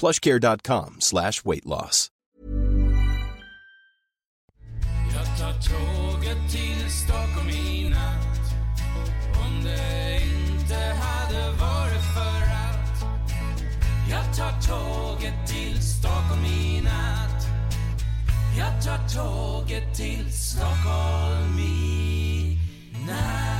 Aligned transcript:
plushcare.com 0.00 0.96
slash 1.00 1.44
weight 1.44 1.66
loss. 1.66 2.10
Jag 18.60 18.84
tar 18.84 19.08
tåget 19.14 19.94
till 19.96 20.32
Stockholm 20.32 21.58
i 21.58 22.58
natt 23.06 23.53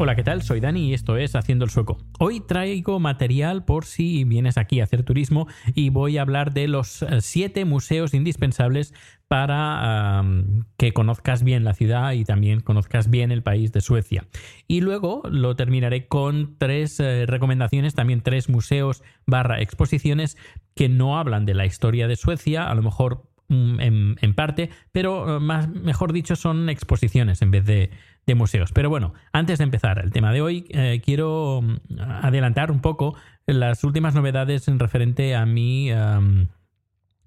Hola, 0.00 0.14
¿qué 0.14 0.22
tal? 0.22 0.42
Soy 0.42 0.60
Dani 0.60 0.90
y 0.90 0.94
esto 0.94 1.16
es 1.16 1.34
Haciendo 1.34 1.64
el 1.64 1.72
Sueco. 1.72 1.98
Hoy 2.20 2.38
traigo 2.38 3.00
material 3.00 3.64
por 3.64 3.84
si 3.84 4.22
vienes 4.22 4.56
aquí 4.56 4.78
a 4.78 4.84
hacer 4.84 5.02
turismo 5.02 5.48
y 5.74 5.90
voy 5.90 6.18
a 6.18 6.22
hablar 6.22 6.52
de 6.52 6.68
los 6.68 7.02
eh, 7.02 7.20
siete 7.20 7.64
museos 7.64 8.14
indispensables 8.14 8.94
para 9.26 10.24
que 10.76 10.92
conozcas 10.92 11.42
bien 11.42 11.64
la 11.64 11.74
ciudad 11.74 12.12
y 12.12 12.24
también 12.24 12.60
conozcas 12.60 13.10
bien 13.10 13.32
el 13.32 13.42
país 13.42 13.72
de 13.72 13.80
Suecia. 13.80 14.24
Y 14.68 14.82
luego 14.82 15.22
lo 15.28 15.56
terminaré 15.56 16.06
con 16.06 16.54
tres 16.58 17.00
eh, 17.00 17.26
recomendaciones, 17.26 17.96
también 17.96 18.20
tres 18.20 18.48
museos 18.48 19.02
barra 19.26 19.60
exposiciones 19.60 20.38
que 20.76 20.88
no 20.88 21.18
hablan 21.18 21.44
de 21.44 21.54
la 21.54 21.66
historia 21.66 22.06
de 22.06 22.14
Suecia, 22.14 22.70
a 22.70 22.74
lo 22.76 22.82
mejor 22.82 23.24
mm, 23.48 23.80
en, 23.80 24.16
en, 24.20 24.34
parte, 24.34 24.70
pero 24.92 25.36
eh, 25.36 25.40
más, 25.40 25.68
mejor 25.68 26.12
dicho 26.12 26.36
son 26.36 26.68
exposiciones 26.68 27.42
en 27.42 27.50
vez 27.50 27.66
de, 27.66 27.90
de, 28.28 28.34
museos. 28.34 28.72
Pero 28.72 28.90
bueno, 28.90 29.14
antes 29.32 29.58
de 29.58 29.64
empezar 29.64 29.98
el 29.98 30.12
tema 30.12 30.32
de 30.32 30.40
hoy, 30.40 30.66
eh, 30.70 31.00
quiero 31.04 31.60
mm, 31.62 32.00
adelantar 32.22 32.70
un 32.70 32.80
poco 32.80 33.16
las 33.46 33.82
últimas 33.84 34.14
novedades 34.14 34.68
en 34.68 34.78
referente 34.78 35.34
a 35.34 35.46
mi... 35.46 35.90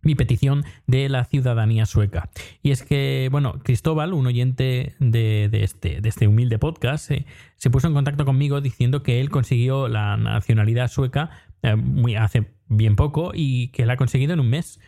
Mi 0.03 0.15
petición 0.15 0.63
de 0.87 1.09
la 1.09 1.25
ciudadanía 1.25 1.85
sueca. 1.85 2.31
Y 2.63 2.71
es 2.71 2.81
que, 2.81 3.29
bueno, 3.31 3.59
Cristóbal, 3.63 4.13
un 4.13 4.25
oyente 4.25 4.95
de, 4.99 5.47
de, 5.51 5.63
este, 5.63 6.01
de 6.01 6.09
este, 6.09 6.27
humilde 6.27 6.57
podcast, 6.57 7.11
eh, 7.11 7.27
se 7.57 7.69
puso 7.69 7.87
en 7.87 7.93
contacto 7.93 8.25
conmigo 8.25 8.61
diciendo 8.61 9.03
que 9.03 9.21
él 9.21 9.29
consiguió 9.29 9.87
la 9.87 10.17
nacionalidad 10.17 10.87
sueca 10.87 11.29
eh, 11.61 11.75
muy, 11.75 12.15
hace 12.15 12.51
bien 12.67 12.95
poco 12.95 13.31
y 13.35 13.67
que 13.67 13.85
la 13.85 13.93
ha 13.93 13.97
conseguido 13.97 14.33
en 14.33 14.39
un 14.39 14.49
mes. 14.49 14.79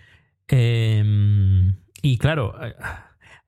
Eh, 0.47 1.71
y 2.01 2.17
claro, 2.17 2.55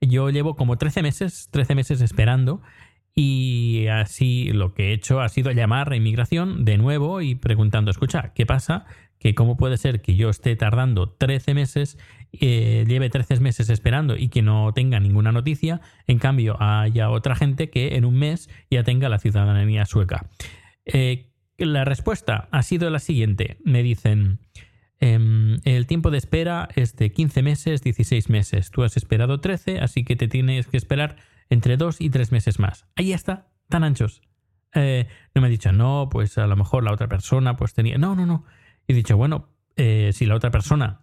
yo 0.02 0.30
llevo 0.30 0.56
como 0.56 0.78
13 0.78 1.02
meses, 1.02 1.50
13 1.52 1.76
meses 1.76 2.02
esperando. 2.02 2.62
Y 3.18 3.88
así 3.88 4.52
lo 4.52 4.74
que 4.74 4.90
he 4.90 4.94
hecho 4.94 5.22
ha 5.22 5.30
sido 5.30 5.52
llamar 5.52 5.92
a 5.92 5.96
inmigración 5.96 6.66
de 6.66 6.78
nuevo 6.78 7.22
y 7.22 7.36
preguntando, 7.36 7.90
escucha, 7.90 8.34
¿qué 8.36 8.46
pasa? 8.46 8.86
que 9.20 9.34
cómo 9.34 9.58
puede 9.58 9.78
ser 9.78 10.02
que 10.02 10.16
yo 10.16 10.30
esté 10.30 10.56
tardando 10.56 11.10
13 11.10 11.54
meses, 11.54 11.98
eh, 12.32 12.86
lleve 12.88 13.10
13 13.10 13.40
meses 13.40 13.70
esperando 13.70 14.16
y 14.18 14.30
que 14.30 14.42
no 14.42 14.72
tenga 14.74 15.00
ninguna 15.00 15.32
noticia, 15.32 15.82
en 16.06 16.20
cambio 16.20 16.58
haya 16.62 17.10
otra 17.10 17.36
gente 17.36 17.70
que 17.70 17.96
en 17.96 18.06
un 18.06 18.16
mes 18.16 18.50
ya 18.70 18.84
tenga 18.84 19.10
la 19.10 19.20
ciudadanía 19.20 19.86
sueca. 19.86 20.30
Eh, 20.86 21.32
la 21.58 21.86
respuesta 21.86 22.50
ha 22.52 22.62
sido 22.64 22.90
la 22.90 23.00
siguiente, 23.00 23.58
me 23.64 23.82
dicen, 23.82 24.40
el 25.00 25.88
tiempo 25.88 26.10
de 26.10 26.18
espera 26.18 26.70
es 26.76 26.96
de 26.96 27.12
15 27.12 27.44
meses, 27.44 27.82
16 27.82 28.30
meses, 28.30 28.72
tú 28.72 28.84
has 28.84 28.98
esperado 28.98 29.40
13, 29.40 29.80
así 29.80 30.04
que 30.04 30.16
te 30.16 30.28
tienes 30.28 30.68
que 30.68 30.78
esperar 30.78 31.18
entre 31.50 31.78
2 31.78 32.02
y 32.02 32.10
3 32.10 32.32
meses 32.32 32.60
más. 32.60 32.86
Ahí 32.96 33.14
está, 33.14 33.48
tan 33.70 33.84
anchos. 33.84 34.22
Eh, 34.74 35.08
no 35.34 35.42
me 35.42 35.48
ha 35.48 35.52
dicho, 35.52 35.72
no, 35.72 36.10
pues 36.12 36.38
a 36.38 36.48
lo 36.48 36.56
mejor 36.56 36.84
la 36.84 36.92
otra 36.92 37.08
persona 37.08 37.56
pues 37.56 37.74
tenía... 37.74 37.98
No, 37.98 38.16
no, 38.16 38.26
no. 38.26 38.46
He 38.88 38.94
dicho, 38.94 39.18
bueno, 39.18 39.50
eh, 39.76 40.12
si 40.14 40.26
la 40.26 40.36
otra 40.36 40.52
persona 40.52 41.02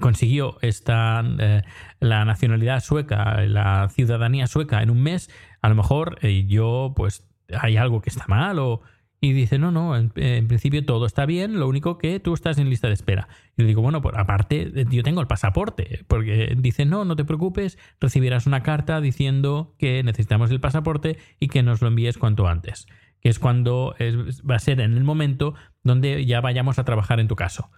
consiguió 0.00 0.58
esta, 0.60 1.24
eh, 1.38 1.62
la 2.00 2.24
nacionalidad 2.24 2.80
sueca, 2.80 3.40
la 3.46 3.88
ciudadanía 3.88 4.46
sueca 4.46 4.82
en 4.82 4.90
un 4.90 5.02
mes, 5.02 5.30
a 5.62 5.68
lo 5.68 5.74
mejor 5.74 6.18
eh, 6.20 6.44
yo, 6.46 6.92
pues, 6.94 7.26
hay 7.58 7.76
algo 7.76 8.00
que 8.00 8.10
está 8.10 8.26
mal 8.28 8.58
o... 8.58 8.82
Y 9.24 9.32
dice, 9.32 9.58
no, 9.58 9.70
no, 9.70 9.96
en, 9.96 10.10
principio 10.10 10.84
todo 10.84 11.06
está 11.06 11.24
bien, 11.24 11.58
lo 11.58 11.66
único 11.66 11.96
que 11.96 12.20
tú 12.20 12.34
estás 12.34 12.58
en 12.58 12.68
lista 12.68 12.88
de 12.88 12.92
espera. 12.92 13.26
Y 13.56 13.62
le 13.62 13.68
digo, 13.68 13.80
bueno, 13.80 14.02
pues 14.02 14.14
aparte, 14.18 14.70
yo 14.90 15.02
tengo 15.02 15.22
el 15.22 15.26
pasaporte, 15.26 16.04
porque 16.08 16.54
dice, 16.58 16.84
no, 16.84 17.06
no 17.06 17.16
te 17.16 17.24
preocupes, 17.24 17.78
recibirás 18.02 18.46
una 18.46 18.62
carta 18.62 19.00
diciendo 19.00 19.76
que 19.78 20.02
necesitamos 20.02 20.50
el 20.50 20.60
pasaporte 20.60 21.16
y 21.40 21.48
que 21.48 21.62
nos 21.62 21.80
lo 21.80 21.88
envíes 21.88 22.18
cuanto 22.18 22.46
antes 22.46 22.86
que 23.22 23.30
es 23.30 23.38
cuando 23.38 23.96
va 23.98 24.56
a 24.56 24.58
ser 24.58 24.82
en 24.82 24.92
el 24.92 25.04
momento 25.04 25.54
donde 25.82 26.26
ya 26.26 26.42
vayamos 26.42 26.78
a 26.78 26.84
trabajar 26.84 27.20
en 27.20 27.28
tu 27.28 27.36
caso. 27.36 27.70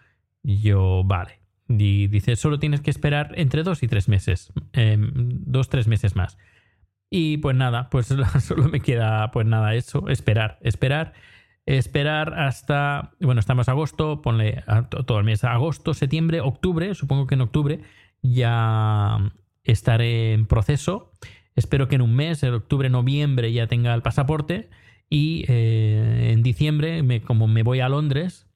Y 0.42 0.60
yo, 0.62 1.04
vale. 1.04 1.38
Y 1.68 2.08
dice, 2.08 2.34
solo 2.34 2.58
tienes 2.58 2.80
que 2.80 2.90
esperar 2.90 3.30
entre 3.36 3.62
dos 3.62 3.84
y 3.84 3.86
tres 3.86 4.08
meses, 4.08 4.52
eh, 4.72 4.96
dos, 4.98 5.68
tres 5.68 5.86
meses 5.86 6.16
más. 6.16 6.36
Y 7.08 7.36
pues 7.36 7.54
nada, 7.54 7.88
pues 7.90 8.08
solo 8.40 8.68
me 8.68 8.80
queda, 8.80 9.30
pues 9.30 9.46
nada, 9.46 9.76
eso, 9.76 10.08
esperar, 10.08 10.58
esperar, 10.62 11.12
esperar 11.66 12.34
hasta, 12.34 13.12
bueno, 13.20 13.40
estamos 13.40 13.68
agosto, 13.68 14.22
ponle 14.22 14.62
todo 15.04 15.18
el 15.18 15.24
mes, 15.24 15.44
agosto, 15.44 15.94
septiembre, 15.94 16.40
octubre, 16.40 16.94
supongo 16.94 17.26
que 17.26 17.34
en 17.34 17.40
octubre 17.42 17.80
ya 18.22 19.32
estaré 19.64 20.32
en 20.32 20.46
proceso. 20.46 21.12
Espero 21.56 21.88
que 21.88 21.96
en 21.96 22.02
un 22.02 22.14
mes, 22.14 22.42
en 22.42 22.54
octubre, 22.54 22.88
noviembre, 22.88 23.52
ya 23.52 23.66
tenga 23.66 23.94
el 23.94 24.02
pasaporte 24.02 24.70
y 25.10 25.44
eh, 25.48 26.30
en 26.32 26.42
diciembre, 26.42 27.22
como 27.22 27.48
me 27.48 27.62
voy 27.62 27.80
a 27.80 27.88
Londres, 27.88 28.46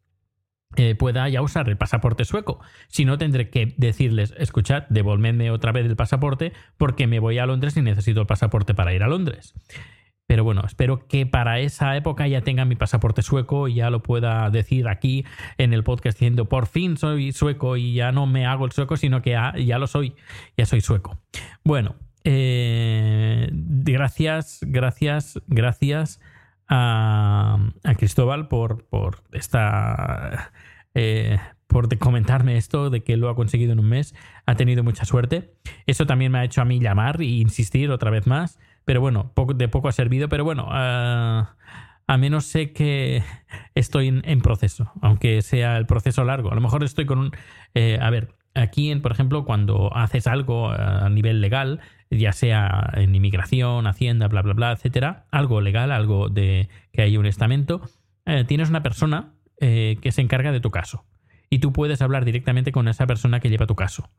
eh, 0.76 0.94
pueda 0.94 1.28
ya 1.28 1.42
usar 1.42 1.68
el 1.68 1.76
pasaporte 1.76 2.24
sueco. 2.24 2.60
Si 2.88 3.04
no, 3.04 3.18
tendré 3.18 3.50
que 3.50 3.74
decirles, 3.76 4.34
escuchad, 4.38 4.84
devolvedme 4.88 5.50
otra 5.50 5.72
vez 5.72 5.86
el 5.86 5.96
pasaporte 5.96 6.52
porque 6.78 7.08
me 7.08 7.18
voy 7.18 7.38
a 7.38 7.46
Londres 7.46 7.76
y 7.76 7.82
necesito 7.82 8.20
el 8.20 8.26
pasaporte 8.26 8.72
para 8.74 8.94
ir 8.94 9.02
a 9.02 9.08
Londres. 9.08 9.54
Pero 10.30 10.44
bueno, 10.44 10.62
espero 10.64 11.08
que 11.08 11.26
para 11.26 11.58
esa 11.58 11.96
época 11.96 12.28
ya 12.28 12.40
tenga 12.42 12.64
mi 12.64 12.76
pasaporte 12.76 13.20
sueco 13.20 13.66
y 13.66 13.74
ya 13.74 13.90
lo 13.90 14.00
pueda 14.00 14.48
decir 14.48 14.86
aquí 14.86 15.24
en 15.58 15.72
el 15.72 15.82
podcast 15.82 16.16
diciendo 16.16 16.48
por 16.48 16.68
fin 16.68 16.96
soy 16.96 17.32
sueco 17.32 17.76
y 17.76 17.94
ya 17.94 18.12
no 18.12 18.26
me 18.28 18.46
hago 18.46 18.64
el 18.64 18.70
sueco, 18.70 18.96
sino 18.96 19.22
que 19.22 19.30
ya, 19.30 19.54
ya 19.58 19.80
lo 19.80 19.88
soy, 19.88 20.14
ya 20.56 20.66
soy 20.66 20.82
sueco. 20.82 21.18
Bueno, 21.64 21.96
eh, 22.22 23.48
gracias, 23.52 24.60
gracias, 24.62 25.40
gracias 25.48 26.20
a, 26.68 27.58
a 27.82 27.94
Cristóbal 27.96 28.46
por, 28.46 28.84
por 28.84 29.24
esta. 29.32 30.52
Eh, 30.94 31.40
por 31.66 31.96
comentarme 31.98 32.56
esto 32.56 32.90
de 32.90 33.02
que 33.02 33.16
lo 33.16 33.30
ha 33.30 33.34
conseguido 33.34 33.72
en 33.72 33.80
un 33.80 33.88
mes. 33.88 34.14
Ha 34.46 34.54
tenido 34.54 34.84
mucha 34.84 35.04
suerte. 35.04 35.54
Eso 35.86 36.06
también 36.06 36.32
me 36.32 36.38
ha 36.38 36.44
hecho 36.44 36.60
a 36.60 36.64
mí 36.64 36.80
llamar 36.80 37.20
e 37.20 37.26
insistir 37.26 37.90
otra 37.90 38.10
vez 38.10 38.26
más. 38.26 38.58
Pero 38.84 39.00
bueno, 39.00 39.32
poco, 39.34 39.54
de 39.54 39.68
poco 39.68 39.88
ha 39.88 39.92
servido. 39.92 40.28
Pero 40.28 40.44
bueno, 40.44 40.66
uh, 40.66 41.46
a 42.10 42.16
menos 42.18 42.44
sé 42.46 42.72
que 42.72 43.22
estoy 43.74 44.08
en, 44.08 44.40
proceso, 44.40 44.92
aunque 45.00 45.42
sea 45.42 45.76
el 45.76 45.86
proceso 45.86 46.24
largo. 46.24 46.50
A 46.50 46.54
lo 46.54 46.60
mejor 46.60 46.82
estoy 46.82 47.06
con 47.06 47.18
un... 47.18 47.30
Eh, 47.74 47.98
a 48.00 48.10
ver, 48.10 48.34
aquí, 48.54 48.90
en, 48.90 49.00
por 49.00 49.12
ejemplo, 49.12 49.44
cuando 49.44 49.96
haces 49.96 50.26
algo 50.26 50.70
a 50.70 51.08
nivel 51.08 51.40
legal, 51.40 51.80
ya 52.10 52.32
sea 52.32 52.90
en 52.94 53.14
inmigración, 53.14 53.86
hacienda, 53.86 54.26
bla, 54.28 54.42
bla, 54.42 54.54
bla, 54.54 54.72
etcétera, 54.72 55.26
algo 55.30 55.60
legal, 55.60 55.92
algo 55.92 56.28
de 56.28 56.68
que 56.92 57.02
hay 57.02 57.16
un 57.16 57.26
estamento, 57.26 57.80
eh, 58.26 58.44
tienes 58.44 58.68
una 58.68 58.82
persona 58.82 59.34
eh, 59.60 59.98
que 60.02 60.12
se 60.12 60.20
encarga 60.20 60.52
de 60.52 60.60
tu 60.60 60.70
caso. 60.70 61.04
Y 61.48 61.58
tú 61.58 61.72
puedes 61.72 62.02
hablar 62.02 62.24
directamente 62.24 62.72
con 62.72 62.88
esa 62.88 63.06
persona 63.06 63.40
que 63.40 63.50
lleva 63.50 63.66
tu 63.66 63.76
caso. 63.76 64.10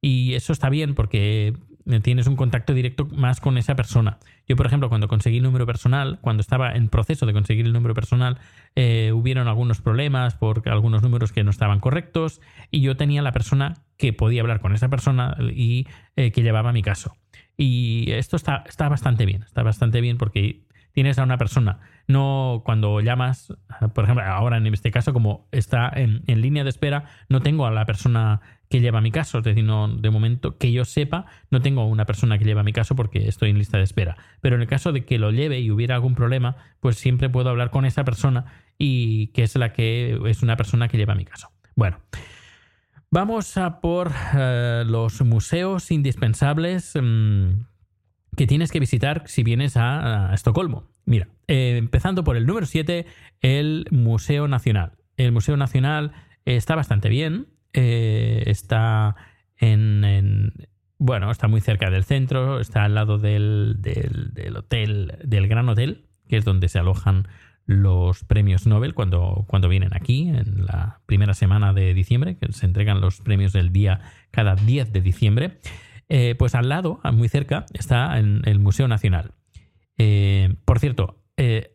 Y 0.00 0.34
eso 0.34 0.52
está 0.52 0.70
bien 0.70 0.94
porque 0.94 1.54
tienes 2.02 2.26
un 2.26 2.36
contacto 2.36 2.72
directo 2.74 3.06
más 3.06 3.40
con 3.40 3.58
esa 3.58 3.74
persona. 3.74 4.18
Yo, 4.46 4.56
por 4.56 4.66
ejemplo, 4.66 4.88
cuando 4.88 5.08
conseguí 5.08 5.38
el 5.38 5.42
número 5.42 5.66
personal, 5.66 6.18
cuando 6.20 6.40
estaba 6.40 6.72
en 6.74 6.88
proceso 6.88 7.26
de 7.26 7.32
conseguir 7.32 7.66
el 7.66 7.72
número 7.72 7.94
personal, 7.94 8.38
eh, 8.76 9.12
hubieron 9.12 9.48
algunos 9.48 9.80
problemas 9.80 10.34
por 10.34 10.68
algunos 10.68 11.02
números 11.02 11.32
que 11.32 11.42
no 11.42 11.50
estaban 11.50 11.80
correctos 11.80 12.40
y 12.70 12.80
yo 12.80 12.96
tenía 12.96 13.22
la 13.22 13.32
persona 13.32 13.78
que 13.96 14.12
podía 14.12 14.42
hablar 14.42 14.60
con 14.60 14.72
esa 14.72 14.88
persona 14.88 15.36
y 15.52 15.86
eh, 16.16 16.30
que 16.30 16.42
llevaba 16.42 16.72
mi 16.72 16.82
caso. 16.82 17.16
Y 17.56 18.12
esto 18.12 18.36
está, 18.36 18.64
está 18.66 18.88
bastante 18.88 19.26
bien, 19.26 19.42
está 19.42 19.62
bastante 19.62 20.00
bien 20.00 20.16
porque 20.16 20.62
tienes 20.92 21.18
a 21.18 21.22
una 21.22 21.38
persona. 21.38 21.80
No 22.06 22.62
cuando 22.64 23.00
llamas, 23.00 23.54
por 23.94 24.04
ejemplo, 24.04 24.24
ahora 24.24 24.56
en 24.56 24.66
este 24.66 24.90
caso, 24.90 25.12
como 25.12 25.46
está 25.52 25.90
en, 25.94 26.22
en 26.26 26.40
línea 26.40 26.64
de 26.64 26.70
espera, 26.70 27.04
no 27.28 27.40
tengo 27.40 27.66
a 27.66 27.70
la 27.70 27.86
persona 27.86 28.40
que 28.70 28.80
lleva 28.80 29.00
mi 29.00 29.10
caso. 29.10 29.38
Es 29.38 29.44
decir, 29.44 29.64
no, 29.64 29.88
de 29.88 30.10
momento 30.10 30.56
que 30.56 30.72
yo 30.72 30.84
sepa, 30.84 31.26
no 31.50 31.60
tengo 31.60 31.86
una 31.86 32.06
persona 32.06 32.38
que 32.38 32.44
lleva 32.44 32.62
mi 32.62 32.72
caso 32.72 32.94
porque 32.94 33.28
estoy 33.28 33.50
en 33.50 33.58
lista 33.58 33.78
de 33.78 33.84
espera. 33.84 34.16
Pero 34.40 34.56
en 34.56 34.62
el 34.62 34.68
caso 34.68 34.92
de 34.92 35.04
que 35.04 35.18
lo 35.18 35.32
lleve 35.32 35.60
y 35.60 35.70
hubiera 35.70 35.96
algún 35.96 36.14
problema, 36.14 36.56
pues 36.78 36.96
siempre 36.96 37.28
puedo 37.28 37.50
hablar 37.50 37.70
con 37.70 37.84
esa 37.84 38.04
persona 38.04 38.46
y 38.78 39.28
que 39.28 39.42
es 39.42 39.56
la 39.56 39.72
que 39.72 40.18
es 40.26 40.42
una 40.42 40.56
persona 40.56 40.88
que 40.88 40.96
lleva 40.96 41.14
mi 41.14 41.24
caso. 41.24 41.50
Bueno. 41.74 41.98
Vamos 43.12 43.56
a 43.56 43.80
por 43.80 44.12
eh, 44.36 44.84
los 44.86 45.20
museos 45.22 45.90
indispensables 45.90 46.92
mm, 46.94 47.62
que 48.40 48.46
tienes 48.46 48.72
que 48.72 48.80
visitar 48.80 49.24
si 49.26 49.42
vienes 49.42 49.76
a, 49.76 50.32
Estocolmo. 50.32 50.88
Mira, 51.04 51.28
eh, 51.46 51.76
empezando 51.76 52.24
por 52.24 52.38
el 52.38 52.46
número 52.46 52.64
7, 52.64 53.04
el 53.42 53.86
Museo 53.90 54.48
Nacional. 54.48 54.92
El 55.18 55.30
Museo 55.30 55.58
Nacional 55.58 56.12
está 56.46 56.74
bastante 56.74 57.10
bien, 57.10 57.48
eh, 57.74 58.44
está 58.46 59.14
en, 59.58 60.54
Bueno, 60.96 61.30
está 61.30 61.48
muy 61.48 61.60
cerca 61.60 61.90
del 61.90 62.04
centro, 62.04 62.60
está 62.60 62.84
al 62.84 62.94
lado 62.94 63.18
del, 63.18 63.76
del, 63.82 64.56
hotel, 64.56 65.18
del 65.22 65.46
Gran 65.46 65.68
Hotel, 65.68 66.06
que 66.26 66.38
es 66.38 66.44
donde 66.46 66.70
se 66.70 66.78
alojan 66.78 67.28
los 67.66 68.24
premios 68.24 68.66
Nobel 68.66 68.94
cuando, 68.94 69.44
cuando 69.48 69.68
vienen 69.68 69.90
aquí, 69.92 70.30
en 70.30 70.64
la 70.64 71.00
primera 71.04 71.34
semana 71.34 71.74
de 71.74 71.92
diciembre, 71.92 72.38
que 72.38 72.50
se 72.54 72.64
entregan 72.64 73.02
los 73.02 73.20
premios 73.20 73.52
del 73.52 73.70
día 73.70 74.00
cada 74.30 74.54
10 74.54 74.94
de 74.94 75.02
diciembre. 75.02 75.58
Eh, 76.10 76.34
pues 76.36 76.54
al 76.54 76.68
lado, 76.68 77.00
muy 77.12 77.28
cerca, 77.28 77.64
está 77.72 78.18
el 78.18 78.58
Museo 78.58 78.88
Nacional. 78.88 79.32
Eh, 79.96 80.54
por 80.64 80.78
cierto, 80.78 81.22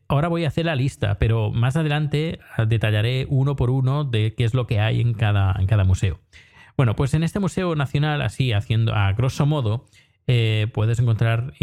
ahora 0.07 0.27
voy 0.27 0.45
a 0.45 0.49
hacer 0.49 0.65
la 0.65 0.75
lista, 0.75 1.17
pero 1.17 1.51
más 1.51 1.75
adelante 1.75 2.39
detallaré 2.67 3.25
uno 3.29 3.55
por 3.55 3.69
uno 3.69 4.03
de 4.03 4.35
qué 4.35 4.43
es 4.43 4.53
lo 4.53 4.67
que 4.67 4.79
hay 4.79 4.99
en 4.99 5.13
cada, 5.13 5.83
museo. 5.85 6.19
Bueno, 6.75 6.95
pues 6.95 7.13
en 7.13 7.23
este 7.23 7.39
Museo 7.39 7.75
Nacional, 7.75 8.21
así 8.21 8.51
haciendo 8.51 8.93
a 8.93 9.13
grosso 9.13 9.45
modo, 9.45 9.85
eh, 10.27 10.67
puedes 10.73 10.99
encontrar 10.99 11.53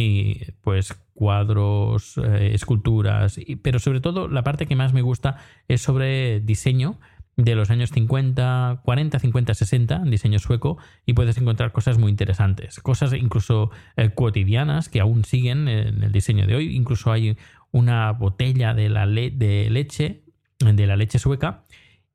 pues 0.63 0.95
cuadros, 1.15 2.19
eh, 2.19 2.53
esculturas, 2.55 3.39
pero 3.63 3.79
sobre 3.79 4.01
todo 4.01 4.29
la 4.29 4.43
parte 4.43 4.67
que 4.67 4.77
más 4.77 4.93
me 4.93 5.03
gusta 5.03 5.37
es 5.69 5.83
sobre 5.83 6.41
diseño 6.41 6.99
de 7.37 7.55
los 7.55 7.71
años 7.71 7.91
50, 7.91 8.81
40, 8.85 9.19
50, 9.19 9.55
60, 9.55 10.03
diseño 10.05 10.39
sueco, 10.39 10.79
y 11.07 11.15
puedes 11.15 11.39
encontrar 11.39 11.73
cosas 11.73 11.99
muy 11.99 12.11
interesantes, 12.11 12.81
cosas 12.81 13.13
incluso 13.15 13.71
eh, 13.97 14.11
cotidianas 14.15 14.89
que 14.89 15.01
aún 15.01 15.25
siguen 15.25 15.69
en 15.69 16.03
el 16.03 16.13
diseño 16.13 16.47
de 16.47 16.57
hoy. 16.57 16.77
Incluso 16.77 17.11
hay 17.11 17.37
una 17.71 18.13
botella 18.13 18.75
de, 18.75 18.89
la 18.91 19.07
de 19.07 19.69
leche, 19.71 20.25
de 20.59 20.87
la 20.87 20.97
leche 20.97 21.19
sueca, 21.19 21.65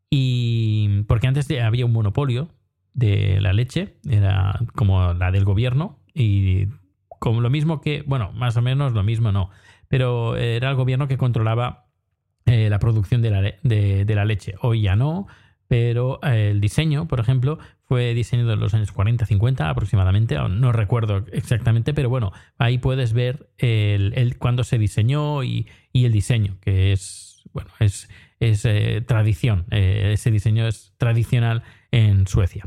y 0.09 1.03
porque 1.07 1.27
antes 1.27 1.49
había 1.51 1.85
un 1.85 1.91
monopolio 1.93 2.49
de 2.93 3.41
la 3.41 3.53
leche, 3.53 3.97
era 4.07 4.59
como 4.75 5.13
la 5.13 5.31
del 5.31 5.45
gobierno, 5.45 5.99
y 6.13 6.67
como 7.19 7.41
lo 7.41 7.49
mismo 7.49 7.81
que, 7.81 8.03
bueno, 8.05 8.31
más 8.33 8.55
o 8.57 8.61
menos 8.61 8.93
lo 8.93 9.03
mismo 9.03 9.31
no, 9.31 9.49
pero 9.87 10.35
era 10.35 10.69
el 10.69 10.75
gobierno 10.75 11.07
que 11.07 11.17
controlaba 11.17 11.86
eh, 12.47 12.69
la 12.69 12.79
producción 12.79 13.21
de 13.21 13.29
la, 13.29 13.41
de 13.61 14.15
la, 14.15 14.23
leche. 14.23 14.55
Hoy 14.61 14.81
ya 14.81 14.95
no, 14.95 15.27
pero 15.67 16.21
eh, 16.23 16.51
el 16.51 16.61
diseño, 16.61 17.05
por 17.05 17.19
ejemplo, 17.19 17.59
fue 17.83 18.13
diseñado 18.13 18.53
en 18.53 18.61
los 18.61 18.73
años 18.73 18.93
40-50 18.95 19.69
aproximadamente, 19.69 20.37
no 20.49 20.71
recuerdo 20.71 21.25
exactamente, 21.33 21.93
pero 21.93 22.09
bueno, 22.09 22.31
ahí 22.57 22.77
puedes 22.77 23.11
ver 23.11 23.49
el, 23.57 24.37
cuándo 24.39 24.63
se 24.63 24.77
diseñó 24.77 25.43
y, 25.43 25.67
el 25.93 26.13
diseño, 26.13 26.57
que 26.61 26.93
es, 26.93 27.43
bueno, 27.51 27.69
es, 27.81 28.07
es 28.39 28.63
eh, 28.63 29.03
tradición, 29.05 29.65
ese 29.71 30.31
diseño 30.31 30.67
es 30.67 30.93
tradicional 30.97 31.63
en 31.91 32.27
Suecia. 32.27 32.63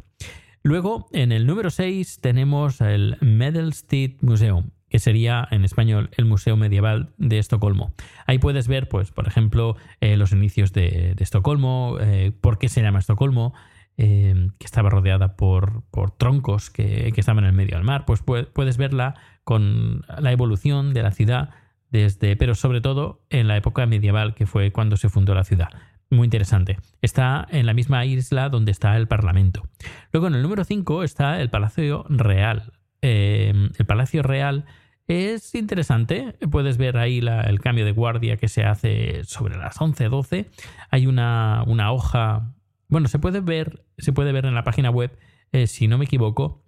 Luego, 0.62 1.09
en 1.12 1.32
el 1.32 1.47
número 1.47 1.71
6 1.71 2.21
tenemos 2.21 2.82
el 2.82 3.17
Medelstad 3.23 4.11
Museum, 4.21 4.73
que 4.91 4.99
sería 4.99 5.49
en 5.51 5.65
español 5.65 6.11
el 6.19 6.27
Museo 6.27 6.59
Medieval 6.59 7.09
de 7.17 7.39
Estocolmo. 7.39 7.95
Ahí 8.27 8.39
puedes 8.39 8.69
ver, 8.69 8.89
pues, 8.89 9.11
por 9.11 9.27
ejemplo, 9.27 9.77
eh, 10.03 10.19
los 10.19 10.33
inicios 10.33 10.75
de, 10.75 11.15
Estocolmo, 11.19 11.97
por 12.43 12.59
qué 12.59 12.69
se 12.69 12.83
llama 12.83 12.99
Estocolmo, 12.99 13.55
Em, 14.03 14.49
que 14.59 14.65
estaba 14.65 14.89
rodeada 14.89 15.37
por, 15.37 15.83
troncos 16.17 16.71
que, 16.71 17.13
estaban 17.15 17.45
en 17.45 17.51
el 17.51 17.53
medio 17.53 17.77
del 17.77 17.85
mar, 17.85 18.07
pues 18.07 18.23
puedes 18.23 18.79
verla 18.79 19.15
con 19.45 20.07
la 20.19 20.33
evolución 20.33 20.95
de 20.95 21.03
la 21.03 21.11
ciudad 21.11 21.51
desde, 21.91 22.35
pero 22.35 22.55
sobre 22.55 22.81
todo 22.81 23.21
en 23.29 23.47
la 23.47 23.59
época 23.59 23.85
medieval, 23.85 24.35
que 24.35 24.47
fue 24.47 24.73
cuando 24.73 24.97
se 24.97 25.11
fundó 25.11 25.35
la 25.35 25.45
ciudad. 25.45 25.69
Muy 26.09 26.25
interesante. 26.25 26.79
Está 27.03 27.47
en 27.51 27.67
la 27.67 27.75
misma 27.75 28.07
isla 28.07 28.49
donde 28.49 28.73
está 28.73 28.97
el 28.97 29.07
Parlamento. 29.07 29.69
Luego 30.13 30.29
en 30.29 30.35
el 30.35 30.43
número 30.43 30.65
5 30.65 31.03
está 31.03 31.39
el 31.43 31.51
Palacio 31.51 32.07
Real. 32.09 32.73
El 33.03 33.87
Palacio 33.87 34.23
Real 34.23 34.65
es 35.11 35.55
interesante. 35.55 36.37
Puedes 36.51 36.77
ver 36.77 36.97
ahí 36.97 37.19
el 37.19 37.61
cambio 37.61 37.85
de 37.85 37.93
guardia 37.93 38.37
que 38.37 38.49
se 38.49 38.62
hace 38.62 39.25
sobre 39.25 39.57
las 39.57 39.81
11, 39.81 40.09
12. 40.09 40.51
Hay 40.91 41.07
una, 41.07 41.65
hoja 41.93 42.55
bueno, 42.89 43.09
se 43.09 43.19
puede 43.19 43.41
ver, 43.41 43.85
se 43.99 44.12
puede 44.12 44.33
ver 44.33 44.47
en 44.47 44.55
la 44.55 44.65
página 44.65 44.91
web, 44.91 45.17
eh, 45.53 45.67
si 45.67 45.89
no 45.89 45.97
me 45.97 46.05
equivoco, 46.05 46.65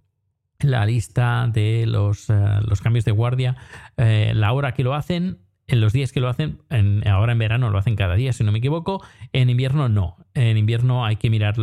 la 0.61 0.87
lista 0.87 1.49
de 1.53 1.85
los, 1.87 2.31
eh, 2.31 2.35
cambios 2.83 3.05
de 3.05 3.11
guardia, 3.12 3.56
eh, 3.97 4.33
la 4.35 4.53
hora 4.53 4.73
que 4.73 4.85
lo 4.85 4.95
hacen, 4.95 5.38
en 5.67 5.81
los 5.81 5.93
días 5.93 6.12
que 6.12 6.21
lo 6.21 6.29
hacen, 6.29 6.61
ahora 7.06 7.33
en 7.33 7.38
verano 7.38 7.71
lo 7.71 7.79
hacen 7.79 7.97
cada 7.97 8.15
día, 8.15 8.33
si 8.33 8.45
no 8.45 8.53
me 8.53 8.59
equivoco, 8.59 9.05
en 9.33 9.50
invierno 9.50 9.88
no. 9.88 10.17
En 10.35 10.56
invierno 10.59 11.05
hay 11.05 11.17
que 11.17 11.31
mirar 11.31 11.55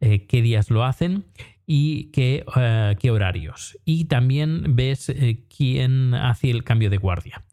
qué 0.00 0.42
días 0.42 0.70
lo 0.70 0.84
hacen 0.84 1.24
y 1.70 2.10
qué, 2.12 2.44
qué 2.98 3.10
horarios. 3.10 3.78
Y 3.84 4.06
también 4.06 4.74
ves 4.74 5.12
quién 5.54 6.14
hace 6.14 6.50
el 6.50 6.64
cambio 6.64 6.90
de 6.90 6.96
guardia 6.96 7.44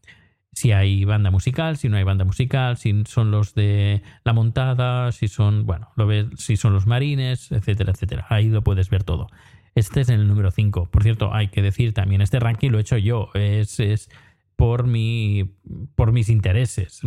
si 0.56 0.72
hay 0.72 1.04
banda 1.04 1.32
musical, 1.32 1.76
si 1.76 1.90
no 1.90 1.98
hay 1.98 2.04
banda 2.04 2.24
musical, 2.24 2.78
si 2.78 3.04
son 3.06 3.30
los 3.30 3.54
de 3.56 4.02
la 4.24 4.32
montada, 4.32 5.12
si 5.12 5.28
son, 5.28 5.66
bueno, 5.66 5.90
lo 5.98 6.08
ves, 6.08 6.28
si 6.38 6.56
son 6.56 6.74
los 6.74 6.88
marines, 6.88 7.52
etcétera, 7.52 7.92
etcétera. 7.92 8.26
Ahí 8.30 8.48
lo 8.48 8.64
puedes 8.64 8.90
ver 8.90 9.04
todo. 9.04 9.28
Este 9.76 10.00
es 10.00 10.10
el 10.10 10.28
número 10.30 10.52
5. 10.52 10.90
Por 10.90 11.04
cierto, 11.04 11.34
hay 11.34 11.50
que 11.50 11.62
decir 11.62 11.94
también, 11.94 12.22
este 12.22 12.40
ranking 12.40 12.70
lo 12.70 12.78
he 12.78 12.82
hecho 12.82 12.98
yo. 12.98 13.30
Es 13.34 14.10
por, 14.56 14.88
mi, 14.88 15.52
por 15.96 16.12
mis 16.12 16.30
intereses. 16.30 17.02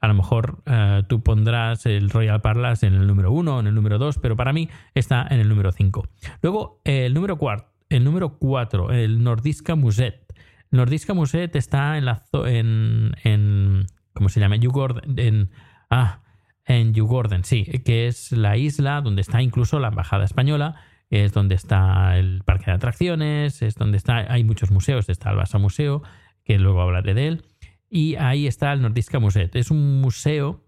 A 0.00 0.08
lo 0.08 0.14
mejor 0.14 0.62
eh, 0.66 1.02
tú 1.08 1.22
pondrás 1.22 1.86
el 1.86 2.10
Royal 2.10 2.40
Parlas 2.40 2.82
en 2.82 2.94
el 2.94 3.06
número 3.06 3.32
1 3.32 3.56
o 3.56 3.60
en 3.60 3.66
el 3.66 3.74
número 3.74 3.98
2, 3.98 4.18
pero 4.18 4.36
para 4.36 4.52
mí 4.52 4.68
está 4.94 5.26
en 5.30 5.40
el 5.40 5.48
número 5.48 5.72
5. 5.72 6.08
Luego, 6.42 6.80
el 6.84 7.14
número 7.14 7.36
4, 7.36 7.66
el 7.90 8.04
número 8.04 8.38
4, 8.38 8.92
el 8.92 9.22
Nordiska 9.22 9.74
Muset. 9.74 10.22
Nordiska 10.70 11.14
Museet 11.14 11.54
está 11.56 11.96
en 11.96 12.04
la 12.04 12.24
en, 12.44 13.14
en 13.24 13.86
¿cómo 14.12 14.28
se 14.28 14.40
llama? 14.40 14.56
en 14.56 15.50
ah, 15.90 16.20
en 16.66 17.44
sí, 17.44 17.64
que 17.84 18.08
es 18.08 18.32
la 18.32 18.56
isla 18.56 19.00
donde 19.00 19.22
está 19.22 19.40
incluso 19.40 19.78
la 19.78 19.88
embajada 19.88 20.24
española, 20.24 20.74
es 21.10 21.32
donde 21.32 21.54
está 21.54 22.18
el 22.18 22.42
parque 22.44 22.66
de 22.66 22.72
atracciones, 22.72 23.62
es 23.62 23.76
donde 23.76 23.96
está 23.96 24.32
hay 24.32 24.42
muchos 24.42 24.70
museos, 24.70 25.08
está 25.08 25.30
el 25.30 25.36
Basa 25.36 25.58
Museo, 25.58 26.02
que 26.46 26.58
luego 26.58 26.80
hablaré 26.80 27.12
de 27.12 27.26
él, 27.26 27.44
y 27.90 28.14
ahí 28.16 28.46
está 28.46 28.72
el 28.72 28.80
Nordiska 28.80 29.18
Museet. 29.18 29.54
Es 29.54 29.70
un 29.70 30.00
museo 30.00 30.64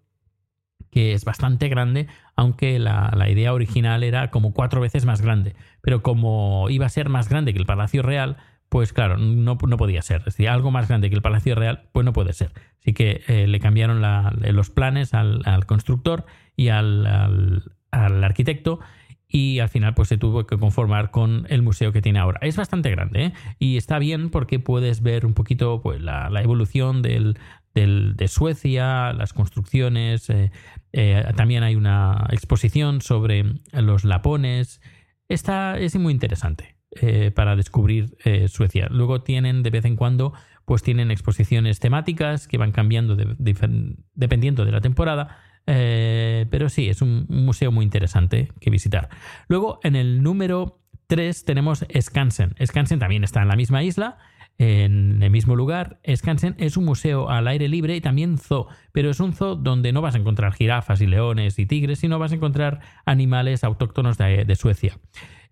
que 0.90 1.12
es 1.12 1.24
bastante 1.24 1.68
grande, 1.68 2.08
aunque 2.36 2.78
la, 2.78 3.12
idea 3.28 3.52
original 3.52 4.02
era 4.02 4.30
como 4.30 4.52
cuatro 4.52 4.80
veces 4.80 5.04
más 5.04 5.20
grande. 5.20 5.54
Pero 5.80 6.02
como 6.02 6.68
iba 6.70 6.86
a 6.86 6.90
ser 6.90 7.08
más 7.08 7.28
grande 7.28 7.52
que 7.52 7.58
el 7.58 7.66
Palacio 7.66 8.02
Real, 8.02 8.36
pues 8.68 8.92
claro, 8.92 9.16
no, 9.18 9.56
podía 9.58 10.02
ser. 10.02 10.18
Es 10.20 10.24
decir, 10.26 10.48
algo 10.48 10.70
más 10.70 10.88
grande 10.88 11.10
que 11.10 11.16
el 11.16 11.22
Palacio 11.22 11.54
Real, 11.54 11.88
pues 11.92 12.04
no 12.04 12.12
puede 12.12 12.32
ser. 12.32 12.52
Así 12.80 12.92
que 12.92 13.22
eh, 13.28 13.46
le 13.46 13.60
cambiaron 13.60 14.02
los 14.54 14.70
planes 14.70 15.14
al, 15.14 15.66
constructor 15.66 16.26
y 16.56 16.68
al, 16.68 17.62
arquitecto 17.90 18.80
y 19.28 19.58
al 19.58 19.68
final 19.68 19.94
pues 19.94 20.08
se 20.08 20.16
tuvo 20.16 20.46
que 20.46 20.56
conformar 20.56 21.10
con 21.10 21.46
el 21.50 21.62
museo 21.62 21.92
que 21.92 22.00
tiene 22.00 22.18
ahora. 22.18 22.38
Es 22.42 22.56
bastante 22.56 22.90
grande 22.90 23.26
¿eh? 23.26 23.32
y 23.58 23.76
está 23.76 23.98
bien 23.98 24.30
porque 24.30 24.58
puedes 24.58 25.02
ver 25.02 25.26
un 25.26 25.34
poquito 25.34 25.82
pues, 25.82 26.00
la, 26.00 26.30
evolución 26.42 27.02
del, 27.02 27.36
del- 27.74 28.16
de 28.16 28.28
Suecia, 28.28 29.12
las 29.12 29.32
construcciones. 29.34 30.30
eh, 30.30 30.50
eh, 30.92 31.24
también 31.36 31.62
hay 31.62 31.76
una 31.76 32.26
exposición 32.30 33.02
sobre 33.02 33.44
los 33.72 34.04
lapones. 34.04 34.80
Esta 35.28 35.78
es 35.78 35.94
muy 35.98 36.12
interesante 36.12 36.76
para 37.34 37.54
descubrir 37.54 38.16
Suecia. 38.48 38.88
Luego 38.90 39.20
tienen 39.20 39.62
de 39.62 39.68
vez 39.68 39.84
en 39.84 39.94
cuando, 39.94 40.32
pues 40.64 40.82
tienen 40.82 41.10
exposiciones 41.10 41.80
temáticas 41.80 42.48
que 42.48 42.56
van 42.56 42.72
cambiando 42.72 43.14
dependiendo 44.14 44.64
de 44.64 44.72
la 44.72 44.80
temporada. 44.80 45.36
Eh, 45.70 46.46
pero 46.50 46.70
sí, 46.70 46.88
es 46.88 47.02
un 47.02 47.26
museo 47.28 47.70
muy 47.70 47.84
interesante 47.84 48.50
que 48.58 48.70
visitar. 48.70 49.10
Luego, 49.48 49.80
en 49.82 49.96
el 49.96 50.22
número 50.22 50.80
3 51.08 51.44
tenemos 51.44 51.84
Skansen. 52.00 52.54
Skansen 52.64 52.98
también 52.98 53.22
está 53.22 53.42
en 53.42 53.48
la 53.48 53.56
misma 53.56 53.82
isla, 53.82 54.16
en 54.56 55.22
el 55.22 55.30
mismo 55.30 55.56
lugar. 55.56 56.00
Skansen 56.10 56.54
es 56.56 56.78
un 56.78 56.86
museo 56.86 57.28
al 57.28 57.46
aire 57.48 57.68
libre 57.68 57.94
y 57.94 58.00
también 58.00 58.38
zoo, 58.38 58.66
pero 58.92 59.10
es 59.10 59.20
un 59.20 59.34
zoo 59.34 59.56
donde 59.56 59.92
no 59.92 60.00
vas 60.00 60.14
a 60.14 60.18
encontrar 60.18 60.54
jirafas 60.54 61.02
y 61.02 61.06
leones 61.06 61.58
y 61.58 61.66
tigres, 61.66 61.98
sino 61.98 62.18
vas 62.18 62.32
a 62.32 62.36
encontrar 62.36 62.80
animales 63.04 63.62
autóctonos 63.62 64.16
de, 64.16 64.56
Suecia. 64.56 64.98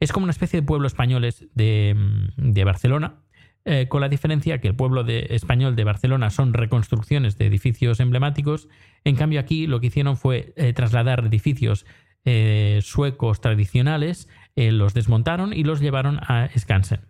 Es 0.00 0.12
como 0.12 0.24
una 0.24 0.32
especie 0.32 0.62
de 0.62 0.66
pueblo 0.66 0.86
españoles 0.86 1.46
de 1.54 2.62
Barcelona, 2.64 3.20
eh, 3.68 3.88
con 3.88 4.00
la 4.00 4.08
diferencia 4.08 4.60
que 4.60 4.68
el 4.68 4.76
pueblo 4.76 5.04
español 5.04 5.74
de 5.74 5.82
Barcelona 5.82 6.30
son 6.30 6.54
reconstrucciones 6.54 7.36
de 7.36 7.46
edificios 7.46 7.98
emblemáticos. 7.98 8.68
En 9.02 9.16
cambio, 9.16 9.40
aquí 9.40 9.66
lo 9.66 9.80
que 9.80 9.88
hicieron 9.88 10.16
fue 10.16 10.52
eh, 10.54 10.72
trasladar 10.72 11.26
edificios 11.26 11.84
eh, 12.24 12.78
suecos 12.82 13.40
tradicionales, 13.40 14.28
los 14.54 14.94
desmontaron 14.94 15.52
y 15.52 15.64
los 15.64 15.80
llevaron 15.80 16.20
a 16.22 16.48
Skansen. 16.56 17.00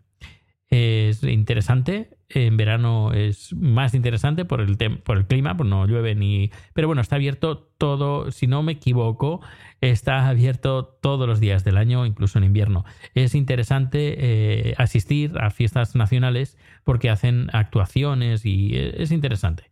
Es 0.68 1.22
interesante. 1.22 2.10
En 2.28 2.56
verano 2.56 3.12
es 3.12 3.54
más 3.54 3.94
interesante 3.94 4.44
por 4.44 4.60
el, 4.60 4.76
por 4.76 5.16
el 5.16 5.26
clima, 5.26 5.56
pues 5.56 5.68
no 5.68 5.86
llueve 5.86 6.16
ni. 6.16 6.50
Pero 6.74 6.88
bueno, 6.88 7.00
está 7.00 7.16
abierto 7.16 7.70
todo, 7.78 8.32
si 8.32 8.48
no 8.48 8.64
me 8.64 8.72
equivoco, 8.72 9.40
está 9.80 10.28
abierto 10.28 10.84
todos 11.00 11.28
los 11.28 11.38
días 11.38 11.62
del 11.62 11.76
año, 11.76 12.04
incluso 12.04 12.38
en 12.38 12.44
invierno. 12.44 12.84
Es 13.14 13.36
interesante 13.36 14.16
eh, 14.18 14.74
asistir 14.76 15.38
a 15.38 15.50
fiestas 15.50 15.94
nacionales 15.94 16.58
porque 16.82 17.10
hacen 17.10 17.48
actuaciones 17.52 18.44
y 18.44 18.74
eh, 18.74 18.94
es 18.98 19.12
interesante. 19.12 19.70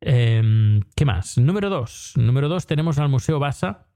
Em, 0.00 0.80
¿Qué 0.96 1.04
más? 1.04 1.36
Número 1.36 1.68
2. 1.68 2.14
Número 2.16 2.48
2 2.48 2.66
tenemos 2.66 2.98
al 2.98 3.10
Museo 3.10 3.38
Basa, 3.38 3.86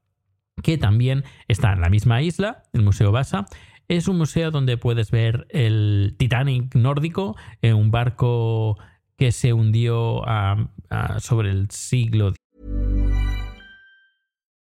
que 0.63 0.77
también 0.79 1.25
está 1.49 1.73
en 1.73 1.81
la 1.81 1.89
misma 1.89 2.21
isla, 2.23 2.63
el 2.75 2.83
Museo 2.83 3.11
Basa. 3.11 3.47
Es 3.89 4.09
un 4.09 4.19
museo 4.19 4.51
donde 4.51 4.77
puedes 4.77 5.11
ver 5.11 5.47
el 5.51 6.15
Titanic 6.19 6.75
nórdico, 6.75 7.37
eh, 7.63 7.73
un 7.73 7.91
barco 7.91 8.77
que 9.17 9.33
se 9.33 9.53
hundió 9.53 10.23
sobre 11.21 11.51
el 11.51 11.71
siglo 11.71 12.35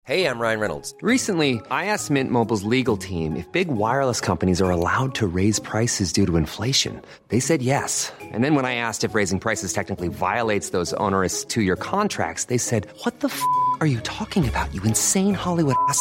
Hey, 0.07 0.25
I'm 0.25 0.39
Ryan 0.39 0.61
Reynolds. 0.61 0.95
Recently, 1.03 1.61
I 1.69 1.87
asked 1.87 2.13
Mint 2.13 2.31
Mobile's 2.31 2.63
legal 2.63 2.97
team 2.97 3.35
if 3.35 3.51
big 3.51 3.67
wireless 3.67 4.21
companies 4.21 4.63
are 4.63 4.71
allowed 4.71 5.17
to 5.17 5.27
raise 5.27 5.59
prices 5.59 6.13
due 6.13 6.25
to 6.27 6.37
inflation. 6.37 7.03
They 7.27 7.41
said 7.41 7.61
yes. 7.61 8.13
And 8.31 8.45
then 8.45 8.55
when 8.55 8.65
I 8.65 8.77
asked 8.77 9.03
if 9.03 9.17
raising 9.17 9.41
prices 9.41 9.73
technically 9.73 10.07
violates 10.07 10.71
those 10.71 10.93
onerous 10.93 11.45
two 11.45 11.61
year 11.61 11.75
contracts, 11.75 12.45
they 12.45 12.57
said, 12.57 12.87
What 13.03 13.19
the 13.19 13.27
f 13.27 13.43
are 13.81 13.87
you 13.89 13.99
talking 14.03 14.47
about, 14.47 14.73
you 14.73 14.81
insane 14.85 15.35
Hollywood 15.35 15.75
ass? 15.89 16.01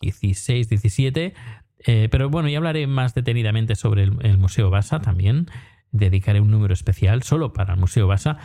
16, 0.00 0.68
17. 0.68 1.34
eh, 1.86 2.08
pero 2.10 2.28
bueno, 2.30 2.48
ya 2.48 2.58
hablaré 2.58 2.86
más 2.86 3.14
detenidamente 3.14 3.76
sobre 3.76 4.04
el, 4.04 4.38
Museo 4.38 4.70
Basa 4.70 5.00
también. 5.00 5.46
Dedicaré 5.92 6.40
un 6.40 6.50
número 6.50 6.74
especial 6.74 7.22
solo 7.22 7.52
para 7.52 7.74
el 7.74 7.80
Museo 7.80 8.06
Basa. 8.06 8.38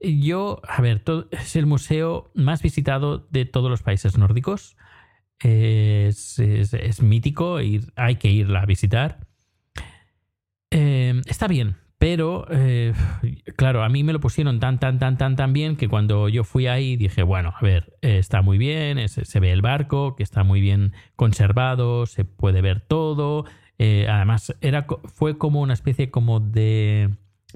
Yo, 0.00 0.60
a 0.66 0.80
ver, 0.80 1.02
es 1.30 1.56
el 1.56 1.66
museo 1.66 2.32
más 2.34 2.62
visitado 2.62 3.26
de 3.30 3.44
todos 3.44 3.70
los 3.70 3.82
países 3.82 4.18
nórdicos. 4.18 4.76
Es 5.38 6.38
mítico, 7.02 7.60
ir, 7.60 7.92
hay 7.96 8.16
que 8.16 8.30
irla 8.30 8.62
a 8.62 8.66
visitar. 8.66 9.26
Eh, 10.70 11.20
está 11.26 11.48
bien, 11.48 11.76
pero 12.02 12.46
eh, 12.50 12.92
claro, 13.54 13.84
a 13.84 13.88
mí 13.88 14.02
me 14.02 14.12
lo 14.12 14.18
pusieron 14.18 14.58
tan, 14.58 14.80
tan, 14.80 14.98
tan, 14.98 15.16
tan, 15.16 15.36
tan 15.36 15.52
bien 15.52 15.76
que 15.76 15.86
cuando 15.86 16.28
yo 16.28 16.42
fui 16.42 16.66
ahí 16.66 16.96
dije, 16.96 17.22
bueno, 17.22 17.54
a 17.56 17.64
ver, 17.64 17.96
está 18.00 18.42
muy 18.42 18.58
bien, 18.58 19.08
se 19.08 19.38
ve 19.38 19.52
el 19.52 19.62
barco, 19.62 20.16
que 20.16 20.24
está 20.24 20.42
muy 20.42 20.60
bien 20.60 20.94
conservado, 21.14 22.06
se 22.06 22.24
puede 22.24 22.60
ver 22.60 22.80
todo. 22.80 23.44
eh, 23.78 24.08
además, 24.10 24.52
era, 24.62 24.84
fue 25.04 25.38
como 25.38 25.60
una 25.60 25.74
especie 25.74 26.10
como 26.10 26.40
de 26.40 27.08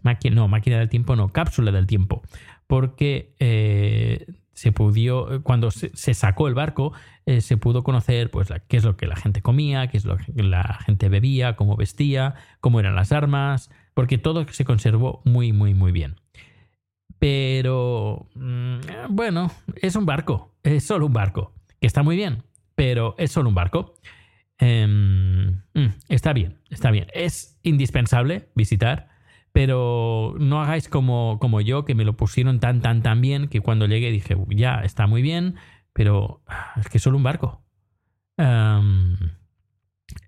máquina, 0.05 0.37
no, 0.37 0.47
máquina 0.47 0.79
del 0.79 0.91
tiempo, 0.91 1.17
no, 1.17 1.33
cápsula 1.33 1.73
del 1.73 1.89
tiempo, 1.89 2.23
porque 2.69 3.35
eh, 3.41 4.27
se 4.53 4.71
pudo, 4.71 5.43
cuando 5.43 5.73
se, 5.73 6.15
sacó 6.15 6.47
el 6.47 6.55
barco, 6.55 6.93
se 7.41 7.57
pudo 7.57 7.83
conocer 7.83 8.31
pues 8.31 8.51
qué 8.69 8.77
es 8.77 8.85
lo 8.85 8.97
que 8.97 9.09
la 9.09 9.17
gente 9.17 9.43
comía, 9.43 9.89
qué 9.89 9.97
es 9.97 10.05
lo 10.05 10.17
que 10.19 10.41
la 10.45 10.79
gente 10.87 11.09
bebía, 11.09 11.57
cómo 11.57 11.75
vestía, 11.75 12.37
cómo 12.61 12.79
eran 12.79 12.95
las 12.95 13.11
armas, 13.11 13.71
porque 13.97 14.19
todo 14.19 14.47
se 14.51 14.67
conservó 14.67 15.23
muy, 15.25 15.55
muy, 15.55 15.73
muy 15.73 15.91
bien. 15.91 16.17
Pero, 17.19 18.29
mm, 18.35 18.77
bueno, 19.09 19.51
es 19.81 19.97
un 19.97 20.05
barco, 20.05 20.55
es 20.63 20.85
solo 20.85 21.07
un 21.07 21.15
barco, 21.15 21.55
que 21.81 21.87
está 21.87 22.03
muy 22.03 22.15
bien, 22.15 22.43
pero 22.75 23.15
es 23.17 23.33
solo 23.33 23.49
un 23.49 23.55
barco. 23.55 23.95
Em, 24.59 25.63
mm, 25.73 25.95
está 26.11 26.35
bien, 26.35 26.59
está 26.69 26.91
bien. 26.91 27.07
Es 27.15 27.59
indispensable 27.63 28.51
visitar, 28.55 29.09
pero 29.53 30.35
no 30.39 30.61
hagáis 30.61 30.91
como, 30.91 31.39
como 31.41 31.63
yo, 31.63 31.87
que 31.87 31.95
me 31.95 32.05
lo 32.05 32.19
pusieron 32.19 32.61
tan, 32.61 32.83
tan, 32.83 33.01
tan 33.01 33.23
bien 33.23 33.49
que 33.49 33.63
cuando 33.63 33.87
llegué 33.87 34.11
dije, 34.11 34.37
ya, 34.51 34.81
está 34.81 35.07
muy 35.07 35.23
bien, 35.23 35.55
pero 35.95 36.43
ah, 36.47 36.75
es 36.79 36.91
que 36.91 36.99
es 36.99 37.03
solo 37.03 37.17
un 37.17 37.23
barco. 37.23 37.65
Em, 38.37 39.17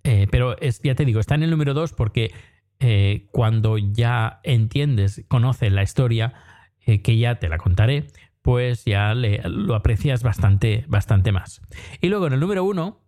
eh, 0.04 0.26
pero 0.30 0.58
es, 0.58 0.80
ya 0.82 0.94
te 0.94 1.04
digo, 1.04 1.20
está 1.20 1.34
en 1.34 1.42
el 1.42 1.50
número 1.50 1.74
2 1.74 1.92
porque 1.92 2.32
eh, 2.80 3.26
cuando 3.32 3.78
ya 3.78 4.40
entiendes, 4.44 5.24
conoces 5.28 5.72
la 5.72 5.82
historia, 5.82 6.34
eh, 6.86 7.02
que 7.02 7.18
ya 7.18 7.36
te 7.36 7.48
la 7.48 7.58
contaré, 7.58 8.06
pues 8.42 8.84
ya 8.84 9.14
lo 9.14 9.74
aprecias 9.74 10.22
bastante, 10.22 10.84
bastante 10.88 11.32
más. 11.32 11.60
Y 12.00 12.08
luego 12.08 12.26
en 12.26 12.34
el 12.34 12.40
número 12.40 12.64
1, 12.64 13.00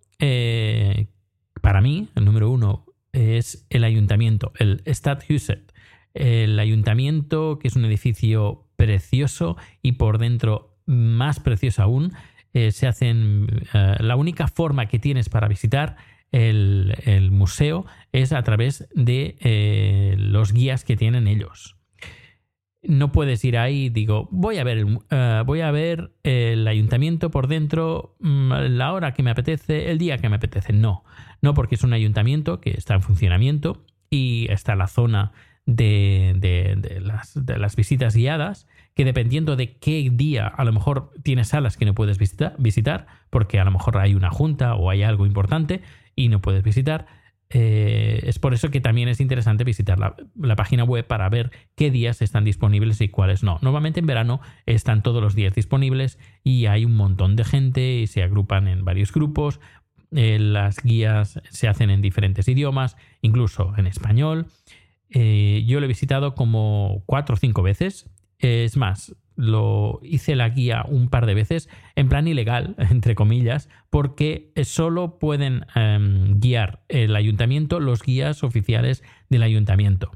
para 1.60 1.80
mí, 1.80 2.08
el 2.14 2.24
número 2.24 2.50
1 2.50 2.84
es 3.12 3.66
el 3.70 3.84
ayuntamiento, 3.84 4.52
el 4.58 4.82
Stadhuset. 4.86 5.72
El 6.12 6.58
ayuntamiento, 6.58 7.58
que 7.58 7.68
es 7.68 7.76
un 7.76 7.84
edificio 7.84 8.66
precioso 8.76 9.56
y 9.82 9.92
por 9.92 10.18
dentro 10.18 10.76
más 10.86 11.38
precioso 11.38 11.82
aún, 11.82 12.12
eh, 12.52 12.72
se 12.72 12.86
hacen. 12.86 13.46
eh, 13.74 13.96
la 14.00 14.16
única 14.16 14.48
forma 14.48 14.86
que 14.86 14.98
tienes 14.98 15.28
para 15.28 15.46
visitar 15.46 15.96
el, 16.32 17.30
museo 17.30 17.86
es 18.12 18.32
a 18.32 18.42
través 18.42 18.88
de 18.94 19.36
eh, 19.40 20.14
los 20.18 20.52
guías 20.52 20.84
que 20.84 20.96
tienen 20.96 21.28
ellos. 21.28 21.76
no 22.82 23.12
puedes 23.12 23.44
ir 23.44 23.58
ahí 23.58 23.88
digo, 23.88 24.28
voy 24.30 24.58
a 24.58 24.64
ver 24.64 24.78
el, 24.78 24.98
eh, 25.10 25.42
voy 25.44 25.60
a 25.60 25.70
ver 25.70 26.12
el 26.22 26.66
ayuntamiento 26.66 27.30
por 27.30 27.46
dentro 27.46 28.16
mm, 28.20 28.52
la 28.70 28.92
hora 28.92 29.12
que 29.12 29.22
me 29.22 29.30
apetece, 29.30 29.90
el 29.90 29.98
día 29.98 30.18
que 30.18 30.28
me 30.28 30.36
apetece. 30.36 30.72
No, 30.72 31.04
no 31.42 31.54
porque 31.54 31.74
es 31.74 31.84
un 31.84 31.92
ayuntamiento 31.92 32.60
que 32.60 32.70
está 32.70 32.94
en 32.94 33.02
funcionamiento 33.02 33.84
y 34.10 34.46
está 34.50 34.74
la 34.76 34.86
zona 34.86 35.32
de, 35.66 37.00
las, 37.00 37.76
visitas 37.76 38.14
guiadas, 38.14 38.66
que 38.94 39.04
dependiendo 39.04 39.56
de 39.56 39.76
qué 39.78 40.08
día 40.12 40.46
a 40.46 40.64
lo 40.64 40.72
mejor 40.72 41.12
tienes 41.22 41.48
salas 41.48 41.76
que 41.76 41.84
no 41.84 41.94
puedes 41.94 42.18
visitar, 42.18 43.06
porque 43.30 43.60
a 43.60 43.64
lo 43.64 43.70
mejor 43.70 43.98
hay 43.98 44.14
una 44.14 44.30
junta 44.30 44.74
o 44.74 44.90
hay 44.90 45.02
algo 45.02 45.26
importante 45.26 45.80
y 46.24 46.28
no 46.28 46.40
puedes 46.40 46.62
visitar, 46.62 47.06
eh, 47.52 48.20
es 48.24 48.38
por 48.38 48.54
eso 48.54 48.70
que 48.70 48.80
también 48.80 49.08
es 49.08 49.20
interesante 49.20 49.64
visitar 49.64 49.98
la, 49.98 50.14
la, 50.40 50.54
página 50.54 50.84
web 50.84 51.04
para 51.04 51.28
ver 51.28 51.50
qué 51.74 51.90
días 51.90 52.22
están 52.22 52.44
disponibles 52.44 53.00
y 53.00 53.08
cuáles 53.08 53.42
no. 53.42 53.58
Normalmente 53.60 53.98
en 53.98 54.06
verano 54.06 54.40
están 54.66 55.02
todos 55.02 55.20
los 55.20 55.34
días 55.34 55.52
disponibles 55.52 56.18
y 56.44 56.66
hay 56.66 56.84
un 56.84 56.94
montón 56.94 57.34
de 57.34 57.44
gente 57.44 57.94
y 57.94 58.06
se 58.06 58.22
agrupan 58.22 58.68
en 58.68 58.84
varios 58.84 59.12
grupos. 59.12 59.58
Eh, 60.12 60.38
las 60.38 60.82
guías 60.82 61.40
se 61.50 61.68
hacen 61.68 61.90
en 61.90 62.02
diferentes 62.02 62.46
idiomas, 62.46 62.96
incluso 63.20 63.74
en 63.76 63.88
español. 63.88 64.46
Eh, 65.08 65.64
yo 65.66 65.80
lo 65.80 65.86
he 65.86 65.88
visitado 65.88 66.36
como 66.36 67.02
cuatro 67.06 67.34
o 67.34 67.36
cinco 67.36 67.62
veces. 67.62 68.08
Es 68.38 68.76
más, 68.76 69.16
lo 69.40 70.00
hice 70.02 70.36
la 70.36 70.48
guía 70.50 70.84
un 70.86 71.08
par 71.08 71.26
de 71.26 71.34
veces 71.34 71.68
en 71.96 72.08
plan 72.08 72.28
ilegal, 72.28 72.76
entre 72.90 73.14
comillas, 73.14 73.68
porque 73.88 74.52
solo 74.64 75.18
pueden 75.18 75.66
um, 75.74 76.38
guiar 76.38 76.82
el 76.88 77.16
ayuntamiento 77.16 77.80
los 77.80 78.02
guías 78.02 78.44
oficiales 78.44 79.02
del 79.28 79.42
ayuntamiento. 79.42 80.12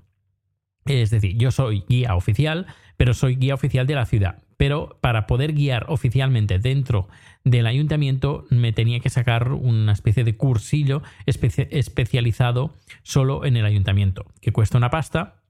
Es 0.87 1.11
decir, 1.11 1.37
yo 1.39 1.51
soy 1.51 1.85
guía 1.89 2.15
oficial, 2.15 2.67
pero 2.97 3.15
soy 3.15 3.37
guía 3.37 3.55
oficial 3.55 3.87
de 3.87 3.95
la 3.95 4.05
ciudad. 4.05 4.43
Pero 4.57 4.99
para 5.01 5.27
poder 5.27 5.55
guiar 5.55 5.87
oficialmente 5.89 6.59
dentro 6.59 7.09
del 7.43 7.67
ayuntamiento 7.67 8.45
me 8.51 8.73
tenía 8.73 9.01
que 9.01 9.11
sacar 9.11 9.53
una 9.53 9.93
especie 9.93 10.25
de 10.25 10.37
cursillo 10.37 11.03
espe 11.27 11.49
especializado 11.77 12.75
solo 13.03 13.45
en 13.45 13.57
el 13.57 13.65
ayuntamiento, 13.65 14.27
que 14.41 14.53
cuesta 14.53 14.79
una 14.79 14.91
pasta 14.91 15.44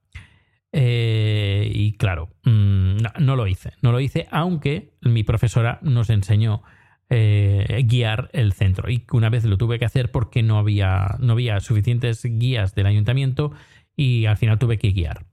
eh, 0.77 1.71
y 1.73 1.93
claro, 1.93 2.31
mmm, 2.43 2.97
no, 3.21 3.37
lo 3.37 3.47
hice. 3.47 3.75
No 3.81 3.93
lo 3.93 4.01
hice, 4.01 4.27
aunque 4.33 4.97
mi 5.03 5.23
profesora 5.23 5.79
nos 5.83 6.11
enseñó 6.11 6.63
eh, 7.11 7.85
guiar 7.87 8.29
el 8.33 8.53
centro. 8.53 8.91
Y 8.91 9.05
una 9.13 9.31
vez 9.31 9.45
lo 9.45 9.57
tuve 9.57 9.79
que 9.79 9.85
hacer 9.85 10.11
porque 10.11 10.43
no 10.43 10.59
había, 10.59 11.15
no 11.21 11.35
había 11.35 11.61
suficientes 11.61 12.25
guías 12.25 12.75
del 12.75 12.87
ayuntamiento 12.87 13.53
y 13.97 14.27
al 14.27 14.37
final 14.37 14.59
tuve 14.59 14.79
que 14.79 14.91
guiar. 14.91 15.27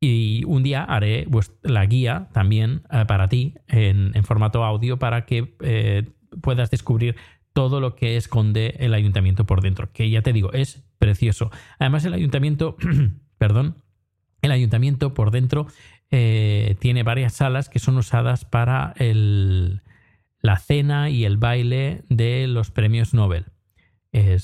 Y 0.00 0.42
un 0.48 0.64
día 0.64 0.82
haré 0.82 1.28
la 1.62 1.86
guía 1.86 2.28
también 2.32 2.82
eh, 2.90 3.04
para 3.06 3.28
ti 3.28 3.54
en, 3.68 4.12
formato 4.24 4.64
audio 4.64 4.98
para 4.98 5.26
que 5.26 6.12
puedas 6.40 6.72
descubrir 6.72 7.14
todo 7.52 7.78
lo 7.78 7.94
que 7.94 8.16
esconde 8.16 8.74
el 8.80 8.94
ayuntamiento 8.94 9.46
por 9.46 9.60
dentro. 9.60 9.92
Que 9.92 10.10
ya 10.10 10.22
te 10.22 10.32
digo, 10.32 10.52
es 10.52 10.82
precioso. 10.98 11.52
Además, 11.78 12.04
el 12.04 12.14
ayuntamiento, 12.14 12.76
perdón, 13.38 13.81
el 14.42 14.52
ayuntamiento 14.52 15.14
por 15.14 15.30
dentro 15.30 15.66
eh, 16.10 16.76
tiene 16.80 17.02
varias 17.02 17.32
salas 17.32 17.68
que 17.68 17.78
son 17.78 17.96
usadas 17.96 18.44
para 18.44 18.94
la 18.98 20.58
cena 20.58 21.08
y 21.08 21.24
el 21.24 21.38
baile 21.38 22.02
de 22.08 22.46
los 22.48 22.70
premios 22.70 23.14
Nobel. 23.14 23.46
Eh, 24.12 24.38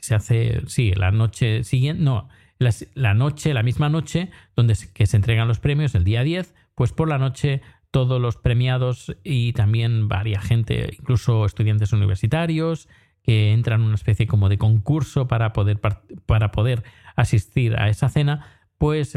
se 0.00 0.14
hace, 0.14 0.62
sí, 0.66 0.92
la 0.92 1.10
noche 1.10 1.62
siguiente, 1.62 2.02
no, 2.02 2.28
la, 2.58 2.70
la, 2.94 3.12
noche, 3.12 3.52
la 3.52 3.62
misma 3.62 3.90
noche, 3.90 4.30
donde 4.56 4.74
se, 4.76 4.90
que 4.92 5.06
se 5.06 5.16
entregan 5.16 5.46
los 5.46 5.58
premios, 5.58 5.94
el 5.94 6.04
día 6.04 6.22
10, 6.22 6.54
pues 6.74 6.92
por 6.92 7.08
la 7.08 7.18
noche 7.18 7.60
todos 7.90 8.20
los 8.20 8.36
premiados 8.36 9.14
y 9.22 9.52
también 9.52 10.08
varias 10.08 10.44
gente, 10.44 10.96
incluso 10.98 11.44
estudiantes 11.44 11.92
universitarios, 11.92 12.88
que 13.22 13.52
entran 13.52 13.80
en 13.80 13.86
una 13.86 13.94
especie 13.94 14.26
como 14.26 14.48
de 14.48 14.58
concurso 14.58 15.28
para 15.28 15.52
poder, 15.52 15.80
para 15.80 16.50
poder 16.50 16.82
asistir 17.14 17.76
a 17.76 17.88
esa 17.88 18.08
cena, 18.08 18.53
pues, 18.78 19.16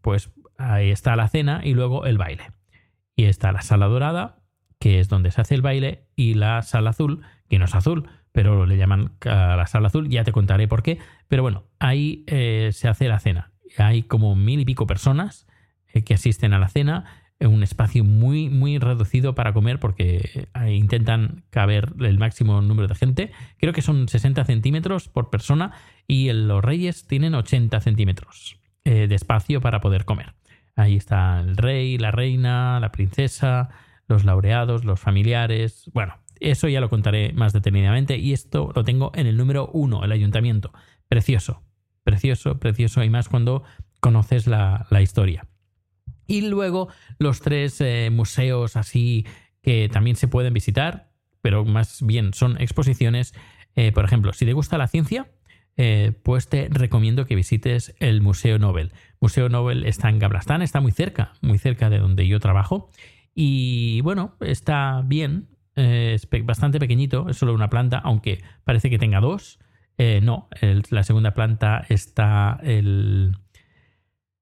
pues 0.00 0.30
ahí 0.56 0.90
está 0.90 1.16
la 1.16 1.28
cena 1.28 1.60
y 1.64 1.74
luego 1.74 2.06
el 2.06 2.18
baile. 2.18 2.50
Y 3.16 3.24
está 3.24 3.52
la 3.52 3.62
sala 3.62 3.86
dorada, 3.86 4.42
que 4.78 5.00
es 5.00 5.08
donde 5.08 5.30
se 5.30 5.40
hace 5.40 5.54
el 5.54 5.62
baile, 5.62 6.06
y 6.14 6.34
la 6.34 6.62
sala 6.62 6.90
azul, 6.90 7.22
que 7.48 7.58
no 7.58 7.64
es 7.64 7.74
azul, 7.74 8.08
pero 8.32 8.66
le 8.66 8.76
llaman 8.76 9.12
a 9.24 9.56
la 9.56 9.66
sala 9.66 9.88
azul, 9.88 10.08
ya 10.08 10.24
te 10.24 10.32
contaré 10.32 10.68
por 10.68 10.82
qué. 10.82 10.98
Pero 11.26 11.42
bueno, 11.42 11.64
ahí 11.78 12.24
eh, 12.26 12.70
se 12.72 12.88
hace 12.88 13.08
la 13.08 13.18
cena. 13.18 13.52
Hay 13.76 14.02
como 14.02 14.36
mil 14.36 14.60
y 14.60 14.64
pico 14.64 14.86
personas 14.86 15.46
eh, 15.92 16.04
que 16.04 16.14
asisten 16.14 16.52
a 16.52 16.58
la 16.58 16.68
cena 16.68 17.04
en 17.04 17.27
un 17.40 17.62
espacio 17.62 18.02
muy, 18.04 18.50
muy 18.50 18.78
reducido 18.78 19.34
para 19.34 19.52
comer 19.52 19.78
porque 19.78 20.48
eh, 20.54 20.72
intentan 20.72 21.44
caber 21.50 21.92
el 22.00 22.18
máximo 22.18 22.60
número 22.60 22.88
de 22.88 22.94
gente. 22.94 23.32
Creo 23.58 23.72
que 23.72 23.82
son 23.82 24.08
60 24.08 24.44
centímetros 24.44 25.08
por 25.08 25.30
persona 25.30 25.72
y 26.06 26.32
los 26.32 26.64
reyes 26.64 27.06
tienen 27.06 27.34
80 27.34 27.80
centímetros 27.80 28.58
eh, 28.84 29.06
de 29.06 29.14
espacio 29.14 29.60
para 29.60 29.80
poder 29.80 30.04
comer. 30.04 30.34
Ahí 30.74 30.96
está 30.96 31.40
el 31.40 31.56
rey, 31.56 31.98
la 31.98 32.10
reina, 32.10 32.80
la 32.80 32.92
princesa, 32.92 33.68
los 34.08 34.24
laureados, 34.24 34.84
los 34.84 34.98
familiares. 34.98 35.90
Bueno, 35.92 36.14
eso 36.40 36.68
ya 36.68 36.80
lo 36.80 36.88
contaré 36.88 37.32
más 37.32 37.52
detenidamente 37.52 38.16
y 38.16 38.32
esto 38.32 38.72
lo 38.74 38.84
tengo 38.84 39.12
en 39.14 39.26
el 39.26 39.36
número 39.36 39.68
uno, 39.72 40.04
el 40.04 40.12
ayuntamiento. 40.12 40.72
Precioso, 41.08 41.62
precioso, 42.04 42.58
precioso 42.58 43.02
y 43.02 43.10
más 43.10 43.28
cuando 43.28 43.64
conoces 44.00 44.46
la, 44.46 44.86
la 44.90 45.02
historia. 45.02 45.47
Y 46.28 46.42
luego 46.42 46.88
los 47.18 47.40
tres 47.40 47.80
eh, 47.80 48.10
museos 48.12 48.76
así 48.76 49.26
que 49.62 49.88
también 49.88 50.14
se 50.14 50.28
pueden 50.28 50.52
visitar, 50.52 51.10
pero 51.40 51.64
más 51.64 52.02
bien 52.04 52.34
son 52.34 52.60
exposiciones. 52.60 53.34
Eh, 53.74 53.92
por 53.92 54.04
ejemplo, 54.04 54.34
si 54.34 54.44
te 54.44 54.52
gusta 54.52 54.76
la 54.76 54.88
ciencia, 54.88 55.30
eh, 55.78 56.12
pues 56.22 56.48
te 56.48 56.68
recomiendo 56.70 57.24
que 57.24 57.34
visites 57.34 57.94
el 57.98 58.20
Museo 58.20 58.58
Nobel. 58.58 58.92
Museo 59.20 59.48
Nobel 59.48 59.86
está 59.86 60.10
en 60.10 60.18
Gablastán, 60.18 60.60
está 60.60 60.82
muy 60.82 60.92
cerca, 60.92 61.32
muy 61.40 61.56
cerca 61.56 61.88
de 61.88 61.98
donde 61.98 62.28
yo 62.28 62.40
trabajo. 62.40 62.90
Y 63.34 64.02
bueno, 64.02 64.36
está 64.40 65.02
bien, 65.06 65.48
es 65.76 66.28
bastante 66.42 66.78
pequeño, 66.78 67.30
es 67.30 67.38
solo 67.38 67.54
una 67.54 67.70
planta, 67.70 67.98
aunque 67.98 68.42
parece 68.64 68.90
que 68.90 68.98
tenga 68.98 69.20
dos. 69.20 69.60
no, 70.22 70.48
la 70.90 71.04
segunda 71.04 71.34
planta 71.34 71.86
está 71.88 72.58
el 72.62 73.36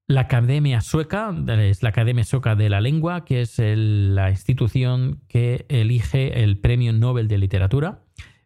la 0.07 0.21
Academia 0.21 0.79
Sueca, 0.79 1.35
es 1.59 1.83
la 1.83 1.89
Academia 1.89 2.23
Sueca 2.23 2.55
de 2.55 2.69
la 2.69 2.79
Lengua, 2.79 3.25
que 3.25 3.41
es 3.41 3.59
la 3.59 4.29
institución 4.29 5.21
que 5.27 5.65
elige 5.67 6.43
el 6.43 6.57
Premio 6.57 6.93
Nobel 6.93 7.27
de 7.27 7.37
Literatura. 7.37 8.03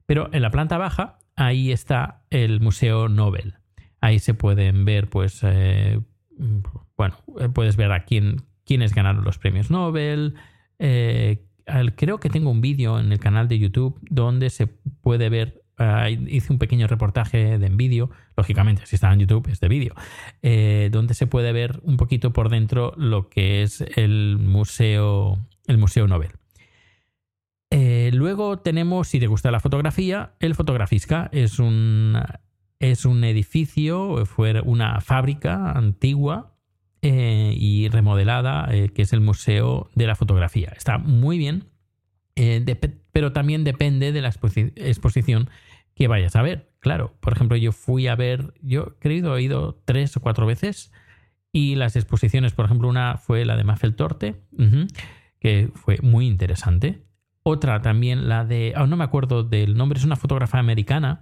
Pero 0.08 0.30
en 0.34 0.42
la 0.42 0.50
planta 0.50 0.80
baja, 0.80 1.20
ahí 1.36 1.72
está 1.72 2.24
el 2.32 2.62
Museo 2.62 3.10
Nobel. 3.10 3.56
Ahí 4.02 4.18
se 4.18 4.34
pueden 4.34 4.86
ver, 4.86 5.08
pues, 5.08 5.42
eh, 5.44 6.00
bueno, 6.98 7.18
puedes 7.54 7.78
ver 7.78 7.92
a 7.92 8.06
quién, 8.06 8.42
quiénes 8.66 8.96
ganaron 8.96 9.24
los 9.24 9.38
premios 9.38 9.70
Nobel. 9.70 10.34
Eh, 10.80 11.46
creo 11.96 12.20
que 12.20 12.30
tengo 12.30 12.50
un 12.50 12.62
vídeo 12.62 13.00
en 13.00 13.12
el 13.12 13.20
canal 13.20 13.48
de 13.48 13.60
YouTube 13.60 14.00
donde 14.10 14.50
se 14.50 14.66
puede 14.66 15.30
ver 15.30 15.61
Uh, 15.82 16.06
hice 16.28 16.54
un 16.54 16.60
pequeño 16.60 16.86
reportaje 16.86 17.58
de 17.58 17.66
en 17.66 17.76
vídeo, 17.76 18.12
lógicamente, 18.38 18.86
si 18.86 18.98
está 18.98 19.12
en 19.12 19.20
YouTube 19.20 19.48
es 19.50 19.60
de 19.60 19.68
vídeo, 19.68 19.96
eh, 20.44 20.90
donde 20.92 21.16
se 21.16 21.26
puede 21.26 21.52
ver 21.54 21.80
un 21.82 21.98
poquito 21.98 22.34
por 22.34 22.50
dentro 22.50 22.94
lo 22.98 23.30
que 23.30 23.64
es 23.64 23.84
el 23.96 24.38
museo, 24.38 25.40
el 25.66 25.80
museo 25.80 26.08
Nobel. 26.08 26.34
Eh, 27.72 28.12
luego 28.14 28.60
tenemos, 28.60 29.08
si 29.08 29.20
te 29.20 29.26
gusta 29.26 29.50
la 29.50 29.60
fotografía, 29.60 30.34
el 30.40 30.54
Fotografisca 30.54 31.30
es 31.32 31.58
un, 31.58 32.22
es 32.80 33.06
un 33.06 33.24
edificio, 33.24 34.24
fue 34.28 34.62
una 34.62 35.02
fábrica 35.02 35.72
antigua 35.72 36.54
eh, 37.02 37.56
y 37.58 37.88
remodelada, 37.90 38.70
que 38.94 39.02
es 39.02 39.14
el 39.14 39.22
Museo 39.22 39.90
de 39.96 40.06
la 40.06 40.16
Fotografía. 40.16 40.74
Está 40.78 41.00
muy 41.00 41.40
bien, 41.40 41.70
pero 43.12 43.32
también 43.32 43.64
depende 43.64 44.12
de 44.12 44.22
la 44.22 44.30
exposición 44.30 45.50
que 45.96 46.08
vayas 46.08 46.36
a 46.36 46.42
ver. 46.42 46.72
Claro, 46.80 47.16
por 47.20 47.34
ejemplo, 47.34 47.58
yo 47.58 47.72
fui 47.72 48.08
a 48.08 48.16
ver, 48.16 48.54
yo 48.62 48.96
creo 49.00 49.38
he 49.38 49.44
ido 49.44 49.82
tres 49.86 50.18
o 50.18 50.20
cuatro 50.20 50.46
veces 50.46 50.92
y 51.52 51.76
las 51.76 51.96
exposiciones, 51.96 52.54
por 52.54 52.66
ejemplo, 52.66 52.88
una 52.88 53.18
fue 53.18 53.46
la 53.46 53.58
de 53.58 53.64
Mafel 53.64 53.96
Torte, 53.96 54.42
que 55.40 55.70
fue 55.76 55.98
muy 56.02 56.28
interesante. 56.28 57.04
Otra 57.44 57.82
también, 57.82 58.30
la 58.30 58.46
de, 58.46 58.74
oh, 58.78 58.88
no 58.88 58.98
me 58.98 59.04
acuerdo 59.04 59.44
del 59.44 59.76
nombre, 59.76 60.00
es 60.00 60.06
una 60.06 60.16
fotógrafa 60.16 60.60
americana 60.60 61.20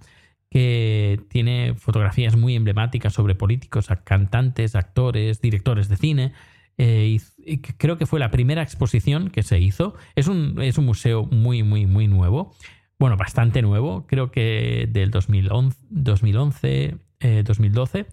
que 0.50 1.20
tiene 1.28 1.74
fotografías 1.74 2.36
muy 2.36 2.56
emblemáticas 2.56 3.12
sobre 3.12 3.34
políticos, 3.34 3.88
cantantes, 4.04 4.74
actores, 4.74 5.40
directores 5.40 5.88
de 5.88 5.96
cine. 5.96 6.32
Eh, 6.76 7.18
y, 7.36 7.58
creo 7.58 7.98
que 7.98 8.06
fue 8.06 8.20
la 8.20 8.30
primera 8.30 8.62
exposición 8.62 9.30
que 9.30 9.42
se 9.42 9.60
hizo. 9.60 9.94
Es 10.16 10.28
un, 10.28 10.60
es 10.62 10.78
un 10.78 10.86
museo 10.86 11.24
muy, 11.24 11.62
muy, 11.62 11.86
muy 11.86 12.06
nuevo 12.06 12.54
bueno, 13.00 13.16
bastante 13.16 13.62
nuevo, 13.62 14.06
creo 14.06 14.30
que 14.30 14.86
del 14.92 15.10
2011, 15.10 15.78
2011 15.88 16.98
eh, 17.20 17.42
2012, 17.46 18.06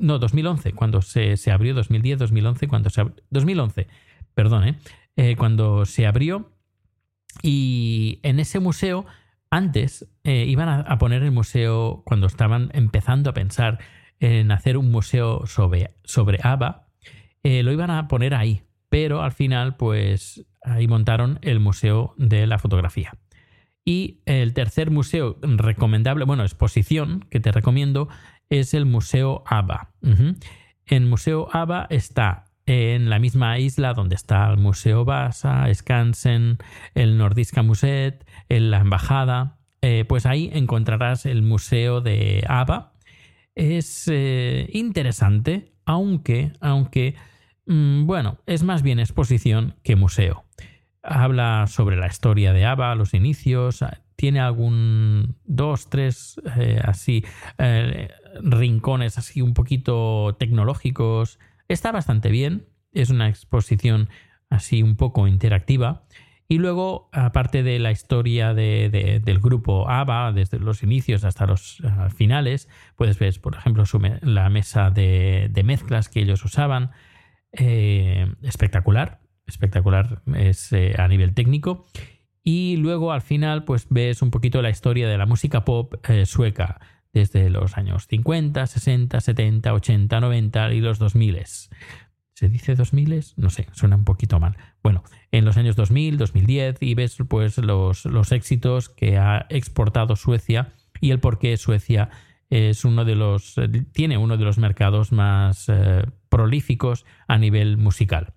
no, 0.00 0.18
2011, 0.18 0.74
cuando 0.74 1.00
se, 1.00 1.38
se 1.38 1.50
abrió, 1.50 1.74
2010, 1.74 2.18
2011, 2.18 2.68
cuando 2.68 2.90
se 2.90 3.00
abrió, 3.00 3.16
2011, 3.30 3.88
perdón, 4.34 4.68
¿eh? 4.68 4.78
Eh, 5.16 5.34
cuando 5.36 5.86
se 5.86 6.06
abrió 6.06 6.52
y 7.42 8.20
en 8.22 8.38
ese 8.38 8.60
museo, 8.60 9.06
antes 9.50 10.06
eh, 10.24 10.44
iban 10.46 10.68
a, 10.68 10.98
poner 10.98 11.22
el 11.22 11.32
museo, 11.32 12.02
cuando 12.04 12.26
estaban 12.26 12.70
empezando 12.74 13.30
a 13.30 13.34
pensar 13.34 13.78
en 14.20 14.52
hacer 14.52 14.76
un 14.76 14.90
museo 14.90 15.46
sobre, 15.46 15.94
sobre 16.04 16.38
ABBA, 16.42 16.86
lo 17.44 17.72
iban 17.72 17.90
a 17.90 18.08
poner 18.08 18.34
ahí, 18.34 18.62
pero 18.90 19.22
al 19.22 19.32
final, 19.32 19.76
pues 19.76 20.44
ahí 20.62 20.86
montaron 20.86 21.38
el 21.40 21.60
Museo 21.60 22.14
de 22.18 22.46
la 22.46 22.58
Fotografía. 22.58 23.14
Y 23.84 24.20
el 24.26 24.54
tercer 24.54 24.90
museo 24.90 25.38
recomendable, 25.42 26.24
bueno, 26.24 26.44
exposición 26.44 27.26
que 27.30 27.40
te 27.40 27.50
recomiendo, 27.52 28.08
es 28.48 28.74
el 28.74 28.86
Museo 28.86 29.42
ABBA. 29.46 29.90
Ujú. 30.02 30.36
El 30.86 31.06
Museo 31.06 31.48
ABBA 31.52 31.86
está 31.90 32.44
en 32.66 33.10
la 33.10 33.18
misma 33.18 33.58
isla 33.58 33.92
donde 33.94 34.14
está 34.14 34.48
el 34.50 34.58
Museo 34.58 35.04
Vasa, 35.04 35.66
Skansen, 35.72 36.58
el 36.94 37.18
Nordiska 37.18 37.62
Museet, 37.62 38.24
en 38.48 38.70
la 38.70 38.78
Embajada. 38.78 39.58
Eh, 39.80 40.04
pues 40.06 40.26
ahí 40.26 40.50
encontrarás 40.52 41.26
el 41.26 41.42
Museo 41.42 42.00
de 42.00 42.44
ABBA. 42.46 42.92
Es 43.54 44.08
eh, 44.10 44.68
interesante, 44.72 45.72
aunque, 45.84 46.52
aunque, 46.60 47.16
mm, 47.66 48.06
bueno, 48.06 48.38
es 48.46 48.62
más 48.62 48.82
bien 48.82 49.00
exposición 49.00 49.74
que 49.82 49.96
museo. 49.96 50.44
Habla 51.02 51.66
sobre 51.66 51.96
la 51.96 52.06
historia 52.06 52.52
de 52.52 52.64
ABBA, 52.64 52.94
los 52.94 53.12
inicios, 53.14 53.84
tiene 54.14 54.38
algún 54.40 55.36
dos, 55.44 55.90
tres 55.90 56.40
eh, 56.56 56.80
así 56.84 57.24
eh, 57.58 58.08
rincones 58.40 59.18
así 59.18 59.42
un 59.42 59.52
poquito 59.52 60.36
tecnológicos. 60.38 61.40
Está 61.68 61.90
bastante 61.90 62.28
bien, 62.30 62.66
es 62.92 63.10
una 63.10 63.28
exposición 63.28 64.08
así 64.48 64.82
un 64.82 64.96
poco 64.96 65.26
interactiva. 65.26 66.04
Y 66.46 66.58
luego, 66.58 67.08
aparte 67.12 67.62
de 67.62 67.78
la 67.78 67.90
historia 67.92 68.52
de- 68.52 68.90
de- 68.90 69.20
del 69.20 69.40
grupo 69.40 69.88
ABBA, 69.88 70.32
desde 70.32 70.58
los 70.58 70.82
inicios 70.82 71.24
hasta 71.24 71.46
los 71.46 71.78
ah, 71.84 72.10
finales, 72.10 72.68
puedes 72.94 73.18
ver, 73.18 73.40
por 73.40 73.56
ejemplo, 73.56 73.84
la 74.20 74.50
mesa 74.50 74.90
de, 74.90 75.50
mezclas 75.64 76.08
que 76.08 76.20
ellos 76.20 76.44
usaban. 76.44 76.90
Eh, 77.52 78.34
espectacular, 78.42 79.20
espectacular 79.46 80.22
es 80.34 80.72
eh, 80.72 80.94
a 80.98 81.08
nivel 81.08 81.34
técnico. 81.34 81.86
Y 82.44 82.76
luego 82.76 83.12
al 83.12 83.22
final, 83.22 83.64
pues 83.64 83.86
ves 83.88 84.20
un 84.22 84.30
poquito 84.30 84.62
la 84.62 84.70
historia 84.70 85.08
de 85.08 85.16
la 85.16 85.26
música 85.26 85.64
pop 85.64 85.94
eh, 86.08 86.26
sueca, 86.26 86.80
desde 87.12 87.50
los 87.50 87.76
años 87.76 88.06
50, 88.08 88.66
60, 88.66 89.20
70, 89.20 89.74
80, 89.74 90.20
90 90.20 90.72
y 90.72 90.80
los 90.80 90.98
2000. 90.98 91.38
¿Se 92.34 92.48
dice 92.48 92.74
2000? 92.74 93.24
No 93.36 93.50
sé, 93.50 93.68
suena 93.72 93.96
un 93.96 94.04
poquito 94.04 94.40
mal. 94.40 94.56
Bueno, 94.82 95.04
en 95.30 95.44
los 95.44 95.56
años 95.56 95.76
2000, 95.76 96.16
2010 96.18 96.78
y 96.80 96.94
ves 96.94 97.16
pues 97.28 97.58
los, 97.58 98.32
éxitos 98.32 98.88
que 98.88 99.18
ha 99.18 99.46
exportado 99.50 100.16
Suecia 100.16 100.72
y 101.00 101.10
el 101.10 101.20
por 101.20 101.38
qué 101.38 101.56
Suecia 101.56 102.10
es 102.50 102.84
uno 102.84 103.04
de 103.04 103.14
los 103.14 103.54
tiene 103.92 104.18
uno 104.18 104.36
de 104.36 104.44
los 104.44 104.58
mercados 104.58 105.12
más 105.12 105.68
eh, 105.68 106.04
prolíficos 106.28 107.04
a 107.28 107.38
nivel 107.38 107.76
musical. 107.76 108.34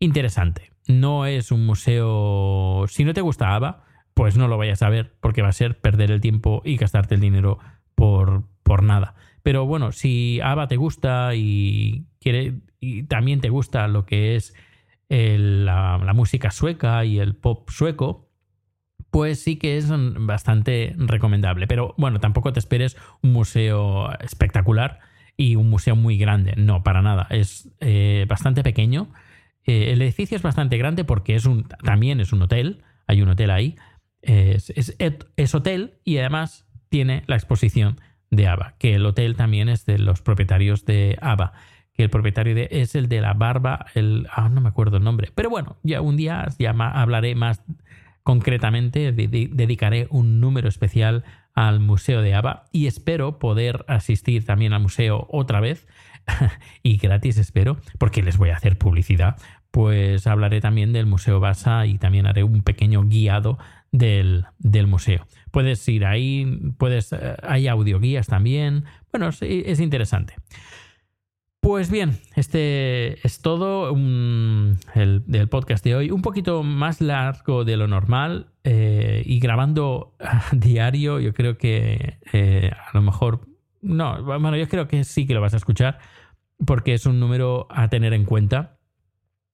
Interesante. 0.00 0.72
No 0.88 1.26
es 1.26 1.52
un 1.52 1.66
museo. 1.66 2.86
Si 2.88 3.04
no 3.04 3.14
te 3.14 3.20
gusta 3.20 3.54
ABBA, 3.54 3.84
pues 4.14 4.36
no 4.36 4.48
lo 4.48 4.58
vayas 4.58 4.82
a 4.82 4.88
ver, 4.88 5.14
porque 5.20 5.42
va 5.42 5.48
a 5.48 5.52
ser 5.52 5.78
perder 5.78 6.10
el 6.10 6.20
tiempo 6.20 6.62
y 6.64 6.76
gastarte 6.76 7.14
el 7.14 7.20
dinero 7.20 7.58
por, 7.94 8.44
por 8.62 8.82
nada. 8.82 9.14
Pero 9.42 9.66
bueno, 9.66 9.92
si 9.92 10.40
ABBA 10.40 10.68
te 10.68 10.76
gusta 10.76 11.34
y 11.34 12.06
quiere 12.18 12.60
y 12.80 13.02
también 13.04 13.40
te 13.40 13.50
gusta 13.50 13.86
lo 13.88 14.06
que 14.06 14.36
es 14.36 14.54
la, 15.10 15.98
la 16.02 16.12
música 16.14 16.50
sueca 16.50 17.04
y 17.04 17.18
el 17.18 17.36
pop 17.36 17.68
sueco, 17.68 18.30
pues 19.10 19.42
sí 19.42 19.56
que 19.56 19.76
es 19.76 19.90
bastante 19.90 20.94
recomendable. 20.96 21.66
Pero 21.66 21.94
bueno, 21.98 22.20
tampoco 22.20 22.52
te 22.54 22.58
esperes 22.58 22.96
un 23.22 23.32
museo 23.32 24.10
espectacular 24.20 25.00
y 25.36 25.56
un 25.56 25.68
museo 25.68 25.94
muy 25.94 26.16
grande. 26.16 26.54
No, 26.56 26.82
para 26.82 27.02
nada. 27.02 27.26
Es 27.30 27.68
eh, 27.80 28.24
bastante 28.28 28.62
pequeño. 28.62 29.12
Eh, 29.66 29.92
el 29.92 30.02
edificio 30.02 30.36
es 30.36 30.42
bastante 30.42 30.78
grande 30.78 31.04
porque 31.04 31.34
es 31.34 31.48
también 31.84 32.20
es 32.20 32.32
un 32.32 32.42
hotel. 32.42 32.82
Hay 33.06 33.22
un 33.22 33.28
hotel 33.28 33.50
ahí. 33.50 33.76
Es, 34.22 35.54
hotel 35.54 35.94
y 36.04 36.18
además 36.18 36.66
tiene 36.88 37.22
la 37.26 37.36
exposición 37.36 38.00
de 38.30 38.46
ABBA, 38.48 38.74
que 38.78 38.94
el 38.94 39.06
hotel 39.06 39.34
también 39.36 39.68
es 39.68 39.86
de 39.86 39.98
los 39.98 40.20
propietarios 40.22 40.84
de 40.84 41.18
ABBA, 41.20 41.52
que 41.94 42.02
el 42.04 42.10
propietario 42.10 42.54
de, 42.54 42.68
es 42.70 42.94
el 42.94 43.08
de 43.08 43.20
la 43.20 43.32
barba, 43.34 43.86
el, 43.94 44.26
ah, 44.32 44.48
no 44.48 44.60
me 44.60 44.68
acuerdo 44.68 44.98
el 44.98 45.04
nombre, 45.04 45.30
pero 45.34 45.50
bueno, 45.50 45.76
ya 45.82 46.00
un 46.00 46.16
día 46.16 46.46
ya 46.58 46.70
hablaré 46.70 47.34
más 47.34 47.62
concretamente, 48.22 49.12
de- 49.12 49.28
de- 49.28 49.48
dedicaré 49.52 50.06
un 50.10 50.40
número 50.40 50.68
especial 50.68 51.24
al 51.54 51.80
Museo 51.80 52.22
de 52.22 52.34
ABBA 52.34 52.66
y 52.72 52.86
espero 52.86 53.38
poder 53.38 53.84
asistir 53.88 54.44
también 54.44 54.72
al 54.72 54.82
museo 54.82 55.26
otra 55.30 55.60
vez 55.60 55.88
y 56.82 56.96
gratis 56.96 57.38
espero, 57.38 57.78
porque 57.98 58.22
les 58.22 58.38
voy 58.38 58.50
a 58.50 58.56
hacer 58.56 58.78
publicidad, 58.78 59.36
pues 59.70 60.26
hablaré 60.26 60.60
también 60.60 60.92
del 60.92 61.06
Museo 61.06 61.40
Basa 61.40 61.86
y 61.86 61.98
también 61.98 62.26
haré 62.26 62.42
un 62.42 62.62
pequeño 62.62 63.04
guiado 63.04 63.58
del, 63.92 64.46
del 64.58 64.86
museo. 64.86 65.26
Puedes 65.50 65.86
ir 65.88 66.04
ahí, 66.04 66.72
puedes, 66.78 67.12
eh, 67.12 67.36
hay 67.42 67.68
audioguías 67.68 68.26
también. 68.26 68.84
Bueno, 69.12 69.28
es, 69.28 69.42
es 69.42 69.80
interesante. 69.80 70.34
Pues 71.60 71.90
bien, 71.90 72.18
este 72.36 73.24
es 73.26 73.42
todo 73.42 73.94
el, 73.94 75.22
del 75.26 75.48
podcast 75.48 75.84
de 75.84 75.94
hoy. 75.94 76.10
Un 76.10 76.22
poquito 76.22 76.62
más 76.62 77.02
largo 77.02 77.64
de 77.64 77.76
lo 77.76 77.86
normal 77.86 78.46
eh, 78.64 79.22
y 79.26 79.40
grabando 79.40 80.16
diario. 80.52 81.20
Yo 81.20 81.34
creo 81.34 81.58
que 81.58 82.18
eh, 82.32 82.70
a 82.72 82.90
lo 82.94 83.02
mejor. 83.02 83.49
No, 83.82 84.22
bueno, 84.22 84.56
yo 84.56 84.68
creo 84.68 84.86
que 84.86 85.04
sí 85.04 85.26
que 85.26 85.34
lo 85.34 85.40
vas 85.40 85.54
a 85.54 85.58
escuchar 85.58 85.98
porque 86.64 86.94
es 86.94 87.06
un 87.06 87.20
número 87.20 87.66
a 87.70 87.88
tener 87.88 88.12
en 88.12 88.24
cuenta. 88.24 88.78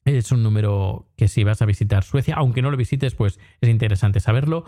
Es 0.04 0.30
un 0.30 0.42
número 0.42 1.08
que 1.16 1.28
si 1.28 1.42
vas 1.42 1.62
a 1.62 1.66
visitar 1.66 2.04
Suecia, 2.04 2.36
aunque 2.36 2.62
no 2.62 2.70
lo 2.70 2.76
visites, 2.76 3.14
pues 3.14 3.40
es 3.60 3.68
interesante 3.68 4.20
saberlo. 4.20 4.64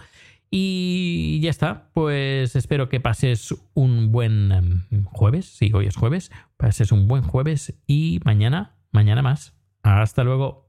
Y 0.50 1.40
ya 1.42 1.50
está, 1.50 1.90
pues 1.92 2.56
espero 2.56 2.88
que 2.88 3.00
pases 3.00 3.54
un 3.74 4.10
buen 4.10 4.50
em, 4.50 5.04
jueves, 5.04 5.44
si 5.44 5.70
hoy 5.74 5.86
es 5.86 5.96
jueves, 5.96 6.32
pases 6.56 6.90
un 6.90 7.06
buen 7.06 7.22
jueves 7.22 7.78
y 7.86 8.20
mañana, 8.24 8.78
mañana 8.90 9.22
más. 9.22 9.54
Hasta 9.82 10.24
luego. 10.24 10.68